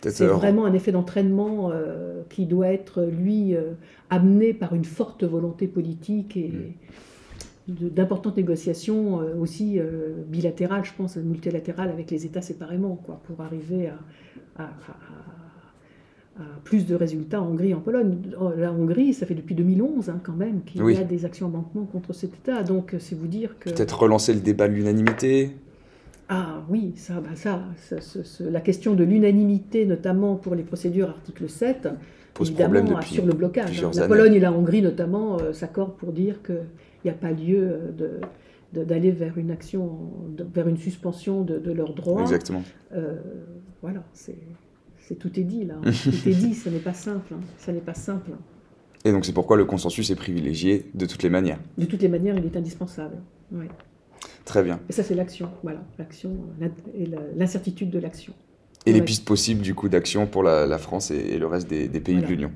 C'est 0.04 0.26
vraiment 0.26 0.66
un 0.66 0.74
effet 0.74 0.92
d'entraînement 0.92 1.72
euh, 1.72 2.22
qui 2.30 2.46
doit 2.46 2.68
être, 2.68 3.04
lui, 3.04 3.56
euh, 3.56 3.72
amené 4.10 4.54
par 4.54 4.76
une 4.76 4.86
forte 4.86 5.24
volonté 5.24 5.68
politique 5.68 6.38
et 6.38 6.52
mm. 7.68 7.90
d'importantes 7.90 8.38
négociations 8.38 9.22
euh, 9.22 9.36
aussi 9.40 9.80
bilatérales, 10.28 10.86
je 10.86 10.92
pense, 10.96 11.16
multilatérales 11.16 11.90
avec 11.90 12.12
les 12.12 12.26
États 12.26 12.42
séparément, 12.42 12.96
quoi, 12.96 13.22
pour 13.26 13.42
arriver 13.42 13.90
à 14.58 14.70
plus 16.64 16.86
de 16.86 16.96
résultats 16.96 17.42
en 17.42 17.48
Hongrie 17.48 17.70
et 17.70 17.74
en 17.74 17.80
Pologne. 17.80 18.18
Oh, 18.40 18.52
la 18.56 18.72
Hongrie, 18.72 19.14
ça 19.14 19.26
fait 19.26 19.36
depuis 19.36 19.56
2011 19.56 20.10
hein, 20.10 20.20
quand 20.24 20.34
même 20.34 20.62
qu'il 20.66 20.82
y 20.90 20.98
a 20.98 21.04
des 21.04 21.26
actions 21.26 21.48
en 21.48 21.50
banquement 21.50 21.86
contre 21.86 22.14
cet 22.14 22.34
État. 22.34 22.64
Donc 22.64 22.96
c'est 23.00 23.16
vous 23.16 23.28
dire 23.28 23.56
que... 23.60 23.70
Peut-être 23.70 24.00
relancer 24.00 24.34
le 24.34 24.40
débat 24.40 24.68
de 24.68 24.74
l'unanimité 24.74 25.52
ah 26.30 26.62
oui, 26.70 26.92
ça, 26.98 27.22
bah 27.22 27.36
ça, 27.36 27.62
la 28.42 28.60
question 28.60 28.96
de 28.96 29.04
l'unanimité, 29.06 29.86
notamment 29.86 30.36
pour 30.36 30.56
les 30.56 30.64
procédures 30.64 31.10
article 31.10 31.48
7, 31.48 31.88
pose 32.34 32.52
problème 32.52 32.90
depuis 32.90 33.14
sur 33.14 33.26
le 33.26 33.34
blocage. 33.34 33.84
Hein. 33.84 33.92
La 33.96 34.08
Pologne 34.08 34.34
et 34.34 34.40
la 34.40 34.52
Hongrie 34.52 34.82
notamment 34.82 35.40
euh, 35.40 35.54
s'accordent 35.54 35.96
pour 35.96 36.12
dire 36.12 36.44
qu'il 36.44 36.66
n'y 37.06 37.12
a 37.12 37.14
pas 37.14 37.32
lieu 37.32 37.80
euh, 38.02 38.20
d'aller 38.74 39.12
vers 39.12 39.38
une 39.38 39.52
action, 39.52 39.98
vers 40.54 40.68
une 40.68 40.78
suspension 40.78 41.44
de, 41.44 41.72
leurs 41.72 41.94
droits. 41.94 42.22
Exactement. 42.22 42.64
Euh, 42.94 43.16
voilà, 43.82 44.04
c'est 44.12 44.36
tout 45.14 45.40
est 45.40 45.44
dit 45.44 45.66
là. 45.66 45.76
tout 45.84 46.30
est 46.30 46.34
dit, 46.34 46.54
ce 46.54 46.70
n'est 46.70 46.80
pas 46.80 46.94
simple. 46.94 47.34
Hein. 47.34 47.42
Ça 47.58 47.72
n'est 47.72 47.82
pas 47.82 47.94
simple. 47.94 48.32
Et 49.06 49.12
donc 49.12 49.26
c'est 49.26 49.34
pourquoi 49.34 49.58
le 49.58 49.66
consensus 49.66 50.10
est 50.10 50.16
privilégié 50.16 50.90
de 50.94 51.06
toutes 51.06 51.24
les 51.24 51.30
manières. 51.30 51.60
De 51.78 51.86
toutes 51.86 52.02
les 52.02 52.10
manières, 52.10 52.36
il 52.38 52.46
est 52.46 52.58
indispensable. 52.58 53.18
Très 54.46 54.64
bien. 54.64 54.80
Et 54.90 54.94
ça, 54.94 55.04
c'est 55.04 55.16
l'action. 55.16 55.50
Voilà, 55.64 55.82
l'action 56.00 56.32
et 56.98 57.08
l'incertitude 57.36 57.90
de 57.90 58.00
l'action. 58.00 58.34
Et 58.86 58.94
les 58.94 59.02
pistes 59.02 59.26
possibles 59.26 59.62
du 59.62 59.76
coup 59.76 59.90
d'action 59.90 60.28
pour 60.28 60.44
la, 60.44 60.78
France 60.78 61.12
et, 61.12 61.38
le 61.38 61.48
reste 61.48 61.68
des, 61.68 61.88
pays 62.00 62.22
de 62.22 62.26
l'Union. 62.26 62.52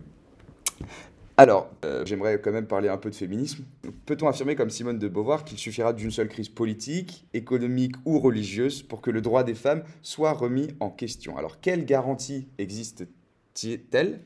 Alors, 1.38 1.70
euh, 1.86 2.06
j'aimerais 2.06 2.39
quand 2.41 2.52
même 2.52 2.67
parler 2.67 2.89
un 2.89 2.98
peu 2.98 3.10
de 3.10 3.15
féminisme. 3.15 3.63
Peut-on 4.06 4.28
affirmer, 4.28 4.56
comme 4.56 4.70
Simone 4.70 5.00
de 5.00 5.08
Beauvoir, 5.08 5.44
qu'il 5.44 5.58
suffira 5.58 5.94
d'une 5.94 6.12
seule 6.12 6.28
crise 6.28 6.50
politique, 6.50 7.26
économique 7.34 7.96
ou 8.06 8.20
religieuse 8.20 8.84
pour 8.84 9.02
que 9.02 9.12
le 9.12 9.22
droit 9.22 9.44
des 9.44 9.56
femmes 9.56 9.84
soit 10.02 10.34
remis 10.34 10.67
en 10.80 10.89
question? 10.89 11.38
Alors, 11.38 11.62
quelles 11.62 11.86
garanties 11.86 12.48
existent-elles 12.58 14.20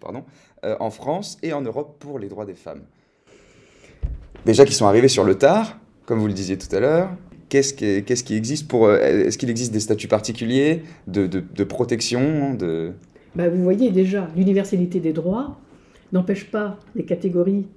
euh, 0.65 0.75
en 0.79 0.89
France 0.89 1.37
et 1.43 1.53
en 1.53 1.61
Europe 1.61 1.97
pour 1.99 2.19
les 2.19 2.27
droits 2.27 2.45
des 2.45 2.55
femmes? 2.55 2.81
Déjà 4.45 4.65
qu'ils 4.65 4.75
sont 4.75 4.87
arrivés 4.87 5.07
sur 5.07 5.23
le 5.23 5.35
tard, 5.35 5.79
comme 6.05 6.19
vous 6.19 6.27
le 6.27 6.33
disiez 6.33 6.57
tout 6.57 6.73
à 6.75 6.79
l'heure, 6.79 7.09
qu'est-ce 7.49 7.73
qui, 7.73 8.35
existe 8.35 8.67
pour... 8.67 8.87
Euh, 8.87 8.97
est-ce 8.97 9.37
qu'il 9.37 9.49
existe 9.49 9.71
des 9.71 9.79
statuts 9.79 10.07
particuliers 10.07 10.83
de, 11.07 11.63
protection 11.63 12.53
de... 12.53 12.93
Bah, 13.35 13.49
vous 13.49 13.63
voyez 13.63 13.91
déjà 13.91 14.27
l'universalité 14.35 14.99
des 14.99 15.13
droits 15.13 15.57
n'empêche 16.13 16.49
pas 16.49 16.79
des 16.95 17.03
catégories 17.03 17.67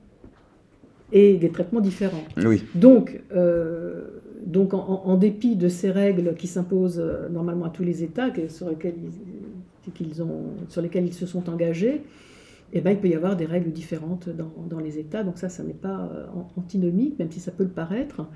et 1.12 1.36
des 1.36 1.50
traitements 1.50 1.80
différents. 1.80 2.24
Oui. 2.44 2.62
Donc, 2.74 3.20
euh, 3.34 4.06
donc 4.44 4.74
en, 4.74 5.16
dépit 5.16 5.56
de 5.56 5.68
ces 5.68 5.90
règles 5.90 6.34
qui 6.34 6.46
s'imposent 6.46 7.00
euh, 7.00 7.28
normalement 7.28 7.66
à 7.66 7.70
tous 7.70 7.82
les 7.82 8.02
États 8.02 8.30
sur, 8.48 8.68
lesquels 8.68 8.94
ils, 10.00 10.22
ont, 10.22 10.52
sur 10.68 10.82
lesquels 10.82 11.06
ils 11.06 11.14
se 11.14 11.26
sont 11.26 11.48
engagés, 11.48 12.02
eh 12.72 12.80
ben, 12.80 12.90
il 12.90 12.98
peut 12.98 13.08
y 13.08 13.14
avoir 13.14 13.36
des 13.36 13.46
règles 13.46 13.72
différentes 13.72 14.28
dans, 14.28 14.52
dans 14.68 14.78
les 14.78 14.98
États. 14.98 15.24
Donc 15.24 15.38
ça, 15.38 15.48
ça 15.48 15.62
n'est 15.62 15.72
pas 15.72 16.10
euh, 16.14 16.26
antinomique, 16.56 17.18
même 17.18 17.30
si 17.30 17.40
ça 17.40 17.50
peut 17.50 17.64
le 17.64 17.70
paraître. 17.70 18.26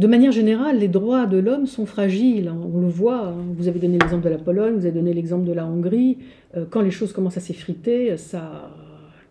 De 0.00 0.06
manière 0.06 0.32
générale, 0.32 0.78
les 0.78 0.88
droits 0.88 1.26
de 1.26 1.36
l'homme 1.36 1.66
sont 1.66 1.84
fragiles, 1.84 2.48
hein. 2.48 2.56
on 2.74 2.80
le 2.80 2.88
voit. 2.88 3.26
Hein. 3.26 3.44
Vous 3.54 3.68
avez 3.68 3.78
donné 3.78 3.98
l'exemple 3.98 4.24
de 4.24 4.30
la 4.30 4.38
Pologne, 4.38 4.72
vous 4.72 4.86
avez 4.86 4.94
donné 4.94 5.12
l'exemple 5.12 5.44
de 5.44 5.52
la 5.52 5.66
Hongrie. 5.66 6.16
Euh, 6.56 6.64
quand 6.70 6.80
les 6.80 6.90
choses 6.90 7.12
commencent 7.12 7.36
à 7.36 7.40
s'effriter, 7.40 8.16
ça, 8.16 8.70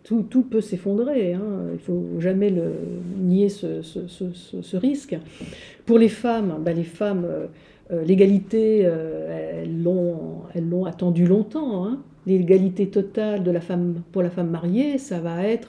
tout, 0.04 0.22
peut 0.48 0.60
s'effondrer. 0.60 1.34
Hein. 1.34 1.42
Il 1.70 1.72
ne 1.72 1.78
faut 1.78 2.20
jamais 2.20 2.54
nier 3.18 3.48
ce, 3.48 4.76
risque. 4.76 5.18
Pour 5.86 5.98
les 5.98 6.08
femmes, 6.08 6.58
ben 6.64 6.76
les 6.76 6.84
femmes, 6.84 7.26
l'égalité, 8.06 8.82
elles 8.82 9.82
l'ont 9.82 10.42
elles 10.54 10.68
l'ont 10.68 10.84
attendu 10.84 11.26
longtemps. 11.26 11.96
L'égalité 12.28 12.86
totale 12.86 13.42
de 13.42 13.50
la 13.50 13.60
femme, 13.60 14.02
pour 14.12 14.22
la 14.22 14.30
femme 14.30 14.50
mariée, 14.50 14.98
ça 14.98 15.18
va 15.18 15.44
être 15.48 15.68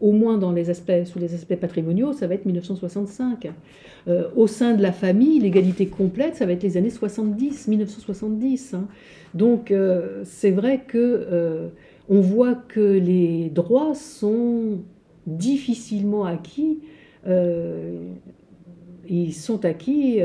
au 0.00 0.12
moins 0.12 0.38
dans 0.38 0.52
les 0.52 0.70
aspects, 0.70 1.04
sous 1.04 1.18
les 1.18 1.34
aspects 1.34 1.56
patrimoniaux, 1.56 2.12
ça 2.12 2.26
va 2.26 2.34
être 2.34 2.46
1965. 2.46 3.52
Euh, 4.06 4.28
au 4.36 4.46
sein 4.46 4.74
de 4.74 4.82
la 4.82 4.92
famille, 4.92 5.40
l'égalité 5.40 5.86
complète, 5.86 6.36
ça 6.36 6.46
va 6.46 6.52
être 6.52 6.62
les 6.62 6.76
années 6.76 6.90
70, 6.90 7.68
1970. 7.68 8.74
Hein. 8.74 8.86
Donc 9.34 9.70
euh, 9.70 10.22
c'est 10.24 10.50
vrai 10.50 10.82
que 10.86 10.98
euh, 10.98 11.68
on 12.08 12.20
voit 12.20 12.54
que 12.54 12.80
les 12.80 13.50
droits 13.50 13.94
sont 13.94 14.80
difficilement 15.26 16.24
acquis. 16.26 16.80
ils 19.08 19.32
sont 19.32 19.64
acquis 19.64 20.20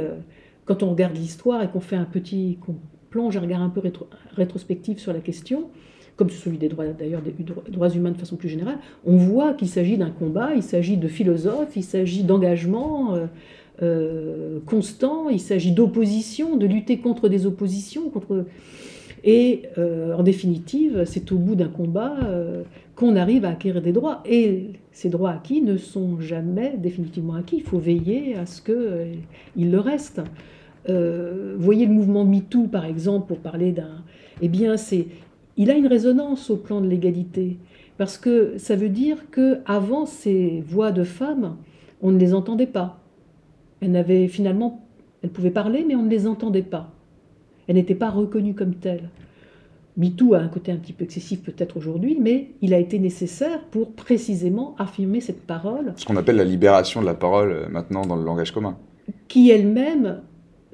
quand 0.65 0.84
on 0.84 0.89
regarde 0.89 1.15
l'histoire 1.15 1.63
et 1.63 1.69
qu'on 1.69 1.79
fait 1.79 1.95
un 1.95 2.03
petit, 2.03 2.58
qu'on 2.60 2.75
plonge 3.10 3.38
un 3.38 3.39
regard 3.39 3.62
un 3.62 3.69
peu 3.69 3.82
rétrospectif 4.36 4.99
sur 4.99 5.13
la 5.13 5.19
question 5.19 5.69
comme 6.19 6.29
celui 6.29 6.58
des 6.58 6.67
droits 6.67 6.86
d'ailleurs 6.88 7.21
des 7.21 7.34
droits 7.69 7.89
humains 7.89 8.12
de 8.12 8.17
façon 8.17 8.36
plus 8.36 8.49
générale, 8.49 8.77
on 9.05 9.15
voit 9.15 9.53
qu'il 9.53 9.69
s'agit 9.69 9.97
d'un 9.97 10.10
combat, 10.10 10.49
il 10.53 10.63
s'agit 10.63 10.97
de 10.97 11.08
philosophes, 11.08 11.77
il 11.77 11.84
s'agit 11.84 12.23
d'engagement 12.23 13.15
euh, 13.15 13.27
euh, 13.82 14.60
constant, 14.65 15.29
il 15.29 15.39
s'agit 15.39 15.71
d'opposition, 15.71 16.58
de 16.58 16.67
lutter 16.67 16.97
contre 16.97 17.29
des 17.29 17.45
oppositions, 17.45 18.10
contre 18.10 18.45
et 19.23 19.62
euh, 19.77 20.13
en 20.13 20.23
définitive, 20.23 21.03
c'est 21.05 21.32
au 21.32 21.38
bout 21.38 21.55
d'un 21.55 21.69
combat 21.69 22.17
qu'on 22.95 23.15
arrive 23.15 23.45
à 23.45 23.51
acquérir 23.51 23.82
des 23.82 23.93
droits. 23.93 24.21
Et 24.25 24.71
ces 24.91 25.08
droits 25.08 25.32
acquis 25.32 25.62
ne 25.62 25.77
sont 25.77 26.19
jamais 26.19 26.73
définitivement 26.77 27.36
acquis. 27.36 27.58
Il 27.58 27.63
faut 27.63 27.79
veiller 27.79 28.36
à 28.36 28.45
ce 28.45 28.62
qu'ils 28.62 29.71
le 29.71 29.79
restent. 29.79 30.21
voyez 30.86 31.86
le 31.86 31.93
mouvement 31.93 32.25
MeToo, 32.25 32.67
par 32.67 32.84
exemple, 32.84 33.27
pour 33.27 33.39
parler 33.39 33.71
d'un. 33.71 34.03
Eh 34.41 34.47
bien, 34.47 34.77
c'est 34.77 35.08
il 35.60 35.69
a 35.69 35.76
une 35.76 35.88
résonance 35.88 36.50
au 36.50 36.56
plan 36.56 36.80
de 36.80 36.88
l'égalité, 36.88 37.60
parce 37.98 38.17
que 38.17 38.58
ça 38.58 38.78
veut 38.78 38.88
dire 38.88 39.30
que 39.30 39.60
avant 39.65 40.06
ces 40.06 40.63
voix 40.65 40.93
de 40.93 41.04
femmes, 41.04 41.58
on 42.02 42.12
ne 42.12 42.17
les 42.17 42.34
entendait 42.34 42.65
pas. 42.65 43.02
Elles 43.82 43.91
n'avaient 43.91 44.30
finalement, 44.30 44.88
elles 45.22 45.32
pouvaient 45.32 45.52
parler, 45.52 45.84
mais 45.86 45.95
on 45.95 46.04
ne 46.04 46.10
les 46.10 46.28
entendait 46.28 46.63
pas. 46.63 46.93
Elles 47.67 47.76
n'étaient 47.76 47.93
pas 47.93 48.10
reconnues 48.10 48.56
comme 48.56 48.76
telles. 48.76 49.10
MeToo 49.98 50.34
a 50.34 50.39
un 50.39 50.48
côté 50.48 50.72
un 50.72 50.78
petit 50.78 50.93
peu 50.93 51.04
excessif 51.04 51.43
peut-être 51.43 51.76
aujourd'hui, 51.76 52.17
mais 52.17 52.52
il 52.62 52.74
a 52.74 52.80
été 52.80 52.98
nécessaire 52.98 53.60
pour 53.65 53.91
précisément 53.91 54.76
affirmer 54.80 55.19
cette 55.19 55.41
parole. 55.41 55.91
Ce 55.98 56.06
qu'on 56.06 56.15
appelle 56.15 56.38
la 56.38 56.45
libération 56.45 57.02
de 57.02 57.06
la 57.06 57.15
parole 57.15 57.52
euh, 57.52 57.69
maintenant 57.69 58.06
dans 58.06 58.15
le 58.15 58.24
langage 58.24 58.54
commun. 58.54 58.78
Qui 59.28 59.50
elle-même 59.50 60.22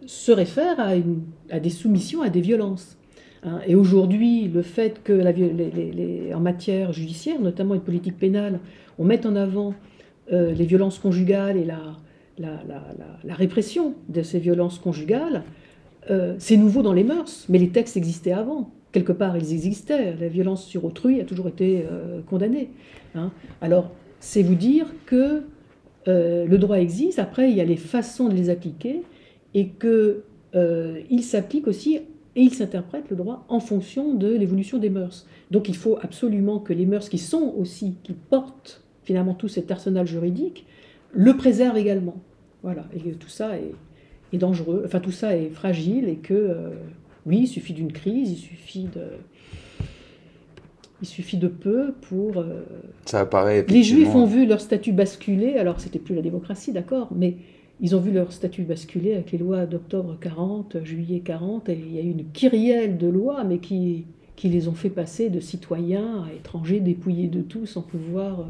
se 0.06 0.32
réfère 0.32 0.80
à, 0.80 0.92
à 1.50 1.60
des 1.60 1.72
soumissions, 1.72 2.22
à 2.22 2.30
des 2.30 2.42
violences. 2.42 3.00
Hein, 3.46 3.60
et 3.68 3.76
aujourd'hui, 3.76 4.48
le 4.48 4.62
fait 4.64 5.04
que 5.04 6.34
en 6.34 6.40
matière 6.40 6.92
judiciaire, 6.92 7.40
notamment 7.40 7.76
une 7.76 7.82
politique 7.82 8.18
pénale, 8.18 8.60
on 8.98 9.06
mette 9.06 9.26
en 9.26 9.36
avant 9.36 9.76
euh, 10.34 10.52
les 10.54 10.66
violences 10.66 10.98
conjugales 10.98 11.58
et 11.58 11.66
la, 11.66 11.80
la, 12.40 13.36
répression 13.36 13.94
de 14.10 14.24
ces 14.24 14.40
violences 14.40 14.80
conjugales, 14.80 15.44
euh, 16.10 16.36
c'est 16.40 16.58
nouveau 16.58 16.82
dans 16.82 16.94
les 16.94 17.04
mœurs, 17.04 17.46
mais 17.48 17.60
les 17.60 17.70
textes 17.70 17.98
existaient 17.98 18.32
avant. 18.32 18.72
Quelque 18.92 19.12
part, 19.12 19.38
ils 19.38 19.54
existaient. 19.54 20.16
La 20.20 20.28
violence 20.28 20.66
sur 20.66 20.86
autrui 20.86 21.22
a 21.22 21.26
toujours 21.26 21.48
été 21.48 21.86
euh, 21.92 22.22
condamnée. 22.22 22.70
Hein. 23.14 23.32
Alors, 23.62 23.92
c'est 24.20 24.42
vous 24.42 24.56
dire 24.56 24.88
que 25.06 25.44
le 26.08 26.58
droit 26.58 26.78
existe, 26.78 27.18
après, 27.18 27.50
il 27.50 27.58
y 27.58 27.62
a 27.62 27.66
les 27.66 27.78
façons 27.78 28.30
de 28.30 28.36
les 28.36 28.52
appliquer, 28.52 29.02
et 29.56 29.70
qu'il 29.70 31.24
s'applique 31.24 31.68
aussi 31.68 32.00
et 32.36 32.42
il 32.42 32.54
s'interprète 32.54 33.10
le 33.10 33.16
droit 33.16 33.46
en 33.48 33.60
fonction 33.60 34.14
de 34.14 34.28
l'évolution 34.28 34.78
des 34.78 34.90
mœurs. 34.90 35.26
Donc 35.52 35.70
il 35.70 35.76
faut 35.76 35.98
absolument 36.02 36.60
que 36.60 36.74
les 36.74 36.86
mœurs 36.86 37.10
qui 37.10 37.18
sont 37.18 37.54
aussi, 37.58 37.96
qui 38.04 38.14
portent 38.14 38.84
finalement 39.04 39.34
tout 39.34 39.48
cet 39.48 39.72
arsenal 39.72 40.06
juridique, 40.06 40.66
le 41.14 41.38
préservent 41.38 41.78
également. 41.78 42.16
Voilà, 42.64 42.86
et 42.94 43.12
tout 43.14 43.30
ça 43.30 43.58
est, 43.58 43.74
dangereux, 44.38 44.84
enfin 44.86 45.00
tout 45.00 45.12
ça 45.12 45.38
est 45.38 45.50
fragile 45.50 46.10
et 46.10 46.18
que, 46.18 46.34
euh, 46.34 46.72
oui, 47.26 47.42
il 47.44 47.48
suffit 47.48 47.72
d'une 47.72 47.94
crise, 47.94 48.32
il 48.32 48.38
suffit 48.38 48.84
de... 48.94 49.04
Il 51.02 51.08
suffit 51.08 51.38
de 51.38 51.50
peu 51.50 51.94
pour. 52.02 52.38
Euh, 52.38 52.64
ça 53.04 53.20
apparaît. 53.20 53.66
Les 53.68 53.84
Juifs 53.84 54.16
ont 54.16 54.26
vu 54.26 54.46
leur 54.46 54.62
statut 54.62 54.94
basculer. 54.94 55.58
Alors, 55.58 55.82
c'était 55.82 56.00
plus 56.00 56.16
la 56.16 56.22
démocratie, 56.22 56.72
d'accord, 56.72 57.10
mais 57.14 57.36
ils 57.82 57.96
ont 57.96 58.00
vu 58.00 58.12
leur 58.12 58.32
statut 58.32 58.64
basculer 58.64 59.14
avec 59.14 59.32
les 59.32 59.38
lois 59.38 59.66
d'octobre 59.66 60.18
40, 60.20 60.84
juillet 60.84 61.20
40, 61.20 61.70
et 61.70 61.74
il 61.74 61.94
y 61.94 62.00
a 62.00 62.02
eu 62.02 62.12
une 62.12 62.26
kyrielle 62.32 62.98
de 62.98 63.08
lois, 63.08 63.44
mais 63.44 63.58
qui, 63.58 64.06
qui 64.36 64.50
les 64.50 64.68
ont 64.68 64.74
fait 64.74 64.90
passer 64.90 65.30
de 65.30 65.40
citoyens 65.40 66.24
à 66.24 66.34
étrangers 66.34 66.80
dépouillés 66.80 67.28
de 67.28 67.42
tout 67.42 67.66
sans 67.66 67.82
pouvoir, 67.82 68.42
euh, 68.42 68.44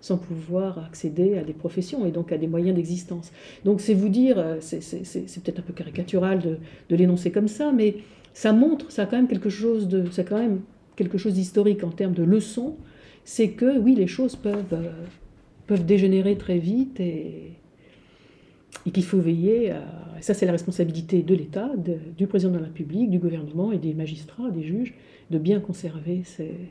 sans 0.00 0.18
pouvoir 0.18 0.84
accéder 0.84 1.38
à 1.38 1.44
des 1.44 1.52
professions 1.52 2.04
et 2.04 2.10
donc 2.10 2.32
à 2.32 2.38
des 2.38 2.46
moyens 2.46 2.76
d'existence. 2.76 3.32
Donc 3.64 3.80
c'est 3.80 3.94
vous 3.94 4.08
dire, 4.08 4.38
euh, 4.38 4.56
c'est 4.60 5.42
peut-être 5.42 5.60
un 5.60 5.62
peu 5.62 5.72
caricatural 5.72 6.38
de, 6.40 6.58
de 6.88 6.96
l'énoncer 6.96 7.30
comme 7.30 7.48
ça, 7.48 7.72
mais 7.72 7.96
ça 8.34 8.52
montre, 8.52 8.90
ça 8.90 9.02
a 9.02 9.06
quand 9.06 9.16
même 9.16 9.28
quelque 9.28 9.50
chose 9.50 9.88
de, 9.88 10.10
ça 10.10 10.22
quand 10.22 10.38
même 10.38 10.60
quelque 10.96 11.18
chose 11.18 11.34
d'historique 11.34 11.82
en 11.82 11.90
termes 11.90 12.12
de 12.12 12.22
leçons, 12.22 12.76
c'est 13.24 13.50
que 13.50 13.78
oui, 13.78 13.94
les 13.94 14.06
choses 14.06 14.36
peuvent, 14.36 14.64
euh, 14.72 14.90
peuvent 15.66 15.86
dégénérer 15.86 16.36
très 16.36 16.58
vite 16.58 17.00
et 17.00 17.52
et 18.86 18.90
qu'il 18.90 19.04
faut 19.04 19.18
veiller, 19.18 19.66
et 20.18 20.22
ça 20.22 20.34
c'est 20.34 20.46
la 20.46 20.52
responsabilité 20.52 21.22
de 21.22 21.34
l'État, 21.34 21.70
du 22.16 22.26
président 22.26 22.52
de 22.52 22.58
la 22.58 22.64
République, 22.64 23.10
du 23.10 23.18
gouvernement 23.18 23.72
et 23.72 23.78
des 23.78 23.94
magistrats, 23.94 24.50
des 24.50 24.62
juges, 24.62 24.94
de 25.30 25.38
bien 25.38 25.60
conserver 25.60 26.22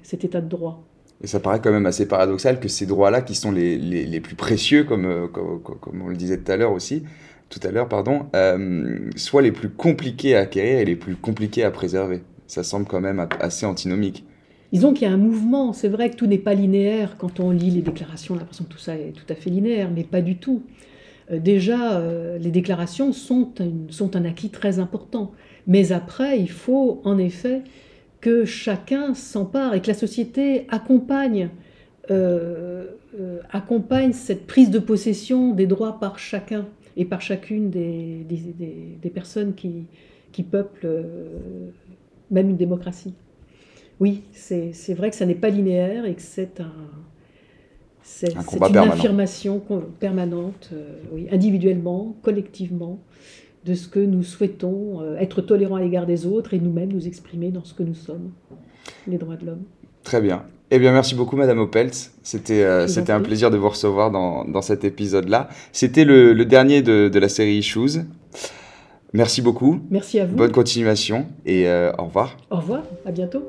cet 0.04 0.24
état 0.24 0.42
de 0.42 0.50
droit. 0.50 0.84
Et 1.22 1.28
ça 1.28 1.40
paraît 1.40 1.60
quand 1.62 1.72
même 1.72 1.86
assez 1.86 2.08
paradoxal 2.08 2.60
que 2.60 2.68
ces 2.70 2.86
droits-là, 2.86 3.22
qui 3.22 3.36
sont 3.36 3.52
les, 3.52 3.78
les, 3.78 4.20
plus 4.22 4.36
précieux, 4.36 4.86
comme, 4.86 5.06
euh, 5.06 5.28
comme, 5.28 5.62
comme, 5.62 6.02
on 6.02 6.08
le 6.08 6.16
disait 6.16 6.38
tout 6.38 6.52
à 6.52 6.56
l'heure 6.56 6.72
aussi, 6.72 7.04
tout 7.50 7.60
à 7.64 7.72
l'heure, 7.72 7.90
pardon, 7.90 8.28
euh, 8.36 9.10
soient 9.18 9.42
les 9.42 9.52
plus 9.52 9.70
compliqués 9.70 10.36
à 10.36 10.42
acquérir 10.42 10.80
et 10.80 10.86
les 10.86 10.96
plus 10.96 11.16
compliqués 11.16 11.64
à 11.64 11.72
préserver. 11.72 12.22
Ça 12.48 12.64
semble 12.64 12.86
quand 12.86 13.02
même 13.02 13.26
assez 13.40 13.66
antinomique. 13.66 14.26
Disons 14.72 14.94
qu'il 14.94 15.08
y 15.08 15.12
a 15.12 15.14
un 15.14 15.18
mouvement, 15.18 15.74
c'est 15.74 15.90
vrai 15.90 16.12
que 16.12 16.16
tout 16.16 16.28
n'est 16.28 16.38
pas 16.38 16.54
linéaire. 16.54 17.18
Quand 17.18 17.40
on 17.40 17.52
lit 17.52 17.72
les 17.72 17.82
déclarations, 17.82 18.36
on 18.36 18.38
a 18.38 18.42
l'impression 18.42 18.66
que 18.66 18.70
tout 18.70 18.78
ça 18.78 18.96
est 18.96 19.14
tout 19.14 19.26
à 19.32 19.36
fait 19.36 19.50
linéaire, 19.50 19.90
mais 19.94 20.04
pas 20.04 20.22
du 20.22 20.38
tout. 20.38 20.62
Euh, 21.32 21.40
déjà, 21.40 22.00
euh, 22.00 22.38
les 22.38 22.52
déclarations 22.52 23.14
sont, 23.14 23.50
sont 23.90 24.16
un 24.16 24.26
acquis 24.26 24.50
très 24.50 24.80
important. 24.80 25.32
Mais 25.68 25.92
après, 25.92 26.40
il 26.40 26.50
faut 26.50 27.02
en 27.04 27.18
effet 27.18 27.62
que 28.22 28.46
chacun 28.46 29.14
s'empare 29.14 29.74
et 29.74 29.82
que 29.82 29.88
la 29.88 29.94
société 29.94 30.66
accompagne, 30.70 31.50
euh, 32.12 32.88
accompagne 33.52 34.14
cette 34.14 34.46
prise 34.46 34.70
de 34.72 34.80
possession 34.80 35.54
des 35.54 35.68
droits 35.68 36.00
par 36.00 36.20
chacun 36.20 36.66
et 36.98 37.06
par 37.06 37.22
chacune 37.22 37.70
des, 37.70 38.26
des, 38.28 39.10
personnes 39.10 39.54
qui, 39.54 39.86
qui 40.34 40.44
peuplent 40.44 41.06
même 42.30 42.50
une 42.50 42.58
démocratie. 42.58 43.14
Oui, 44.02 44.24
c'est 44.34 44.94
vrai 44.96 45.10
que 45.10 45.16
ça 45.16 45.26
n'est 45.26 45.36
pas 45.36 45.50
linéaire 45.50 46.06
et 46.06 46.14
que 46.14 46.22
c'est 46.22 46.60
un, 46.60 46.74
c'est 48.10 48.34
une 48.34 48.78
affirmation 48.78 49.62
permanente, 50.00 50.72
euh, 50.74 50.96
oui, 51.14 51.28
individuellement, 51.32 52.16
collectivement, 52.24 53.00
de 53.66 53.76
ce 53.76 53.88
que 53.88 54.00
nous 54.00 54.24
souhaitons 54.24 55.02
euh, 55.02 55.16
être 55.18 55.42
tolérants 55.42 55.76
à 55.76 55.82
l'égard 55.82 56.08
des 56.08 56.26
autres 56.26 56.54
et 56.56 56.60
nous-mêmes 56.60 56.92
nous 56.92 57.08
exprimer 57.08 57.52
dans 57.52 57.64
ce 57.64 57.74
que 57.74 57.84
nous 57.84 57.94
sommes, 57.94 58.32
les 59.08 59.18
droits 59.18 59.36
de 59.36 59.46
l'homme. 59.46 59.64
Très 60.04 60.22
bien. 60.22 60.44
Eh 60.72 60.80
bien, 60.80 60.92
merci 60.92 61.14
beaucoup, 61.14 61.36
Madame 61.36 61.60
Opeltz. 61.60 62.12
C'était 62.24 62.64
euh, 62.64 62.88
c'était 62.88 63.12
un 63.12 63.22
plaisir 63.22 63.52
de 63.52 63.58
vous 63.58 63.70
recevoir 63.70 64.12
dans, 64.12 64.44
dans 64.44 64.62
cet 64.62 64.84
épisode-là. 64.84 65.48
C'était 65.72 66.04
le, 66.04 66.34
le, 66.34 66.46
dernier 66.46 66.82
de, 66.82 67.10
de, 67.10 67.20
la 67.20 67.30
série 67.30 67.58
Issues. 67.58 68.02
Merci 69.14 69.42
beaucoup. 69.42 69.80
Merci 69.90 70.20
à 70.20 70.26
vous. 70.26 70.36
Bonne 70.36 70.52
continuation 70.52 71.28
et 71.46 71.68
au 71.98 72.06
revoir. 72.06 72.38
Au 72.50 72.58
revoir, 72.58 72.84
à 73.06 73.12
bientôt. 73.12 73.44